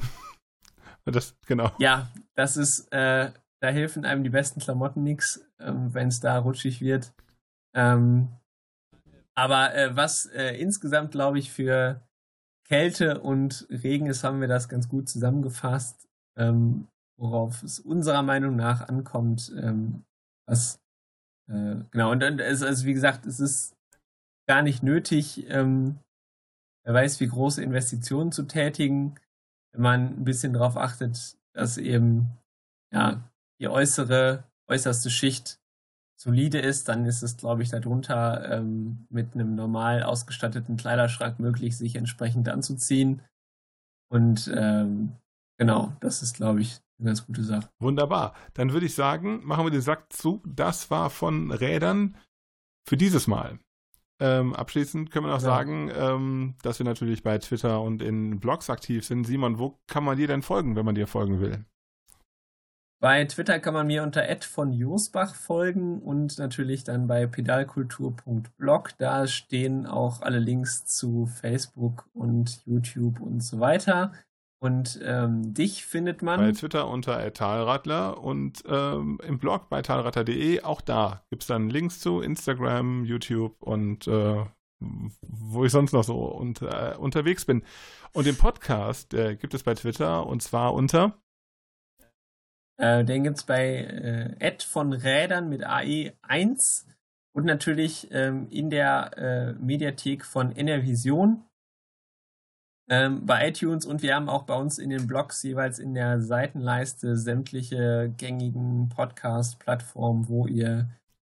[1.04, 1.72] das, genau.
[1.80, 6.38] Ja, das ist, äh, da helfen einem die besten Klamotten nichts, ähm, wenn es da
[6.38, 7.12] rutschig wird.
[7.76, 8.28] Ähm,
[9.34, 12.00] aber äh, was äh, insgesamt, glaube ich, für
[12.66, 16.08] Kälte und Regen ist, haben wir das ganz gut zusammengefasst.
[16.36, 19.52] Ähm, worauf es unserer Meinung nach ankommt.
[19.56, 20.04] Ähm,
[20.46, 20.80] was,
[21.48, 23.76] äh, genau, und dann ist, also wie gesagt, es ist
[24.48, 25.98] gar nicht nötig, ähm,
[26.84, 29.18] wer weiß, wie große Investitionen zu tätigen,
[29.72, 32.30] wenn man ein bisschen darauf achtet, dass eben
[32.92, 33.28] ja,
[33.60, 35.58] die äußere, äußerste Schicht
[36.16, 41.76] solide ist, dann ist es, glaube ich, darunter ähm, mit einem normal ausgestatteten Kleiderschrank möglich,
[41.76, 43.22] sich entsprechend anzuziehen.
[44.08, 45.12] Und ähm,
[45.58, 47.68] genau, das ist, glaube ich, eine ganz gute Sache.
[47.78, 48.34] Wunderbar.
[48.54, 50.42] Dann würde ich sagen, machen wir den Sack zu.
[50.46, 52.16] Das war von Rädern
[52.88, 53.58] für dieses Mal.
[54.18, 55.44] Ähm, abschließend können wir noch ja.
[55.44, 59.24] sagen, ähm, dass wir natürlich bei Twitter und in Blogs aktiv sind.
[59.24, 61.66] Simon, wo kann man dir denn folgen, wenn man dir folgen will?
[62.98, 68.90] Bei Twitter kann man mir unter von Josbach folgen und natürlich dann bei pedalkultur.blog.
[68.98, 74.12] Da stehen auch alle Links zu Facebook und YouTube und so weiter.
[74.58, 76.40] Und ähm, dich findet man.
[76.40, 80.62] Bei Twitter unter Talradler und ähm, im Blog bei talradler.de.
[80.62, 84.44] Auch da gibt es dann Links zu Instagram, YouTube und äh,
[84.80, 87.62] wo ich sonst noch so unter, äh, unterwegs bin.
[88.12, 91.18] Und den Podcast äh, gibt es bei Twitter und zwar unter.
[92.78, 96.84] Äh, den gibt es bei äh, Ed von Rädern mit AE1
[97.32, 101.44] und natürlich ähm, in der äh, Mediathek von Enervision
[102.88, 106.20] ähm, bei iTunes und wir haben auch bei uns in den Blogs jeweils in der
[106.20, 110.88] Seitenleiste sämtliche gängigen Podcast-Plattformen, wo ihr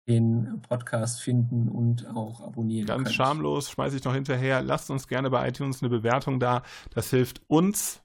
[0.09, 3.15] den Podcast finden und auch abonnieren Ganz könnt.
[3.15, 4.63] schamlos schmeiße ich noch hinterher.
[4.63, 6.63] Lasst uns gerne bei iTunes eine Bewertung da.
[6.95, 8.03] Das hilft uns,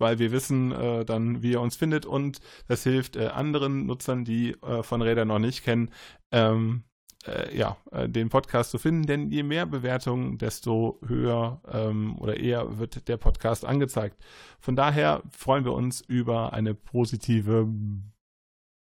[0.00, 4.24] weil wir wissen äh, dann, wie ihr uns findet und das hilft äh, anderen Nutzern,
[4.24, 5.90] die äh, von Rädern noch nicht kennen,
[6.32, 6.84] ähm,
[7.26, 12.38] äh, ja, äh, den Podcast zu finden, denn je mehr Bewertungen, desto höher ähm, oder
[12.38, 14.16] eher wird der Podcast angezeigt.
[14.58, 17.68] Von daher freuen wir uns über eine positive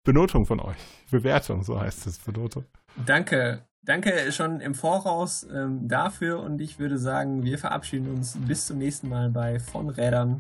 [0.06, 0.78] Benotung von euch.
[1.12, 2.66] Bewertung, so heißt es, Benotung.
[3.06, 3.66] Danke.
[3.84, 8.78] Danke schon im Voraus ähm, dafür und ich würde sagen, wir verabschieden uns bis zum
[8.78, 10.40] nächsten Mal bei Von Rädern.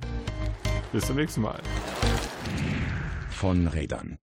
[0.91, 1.61] Bis zum nächsten Mal.
[3.29, 4.17] Von Rädern.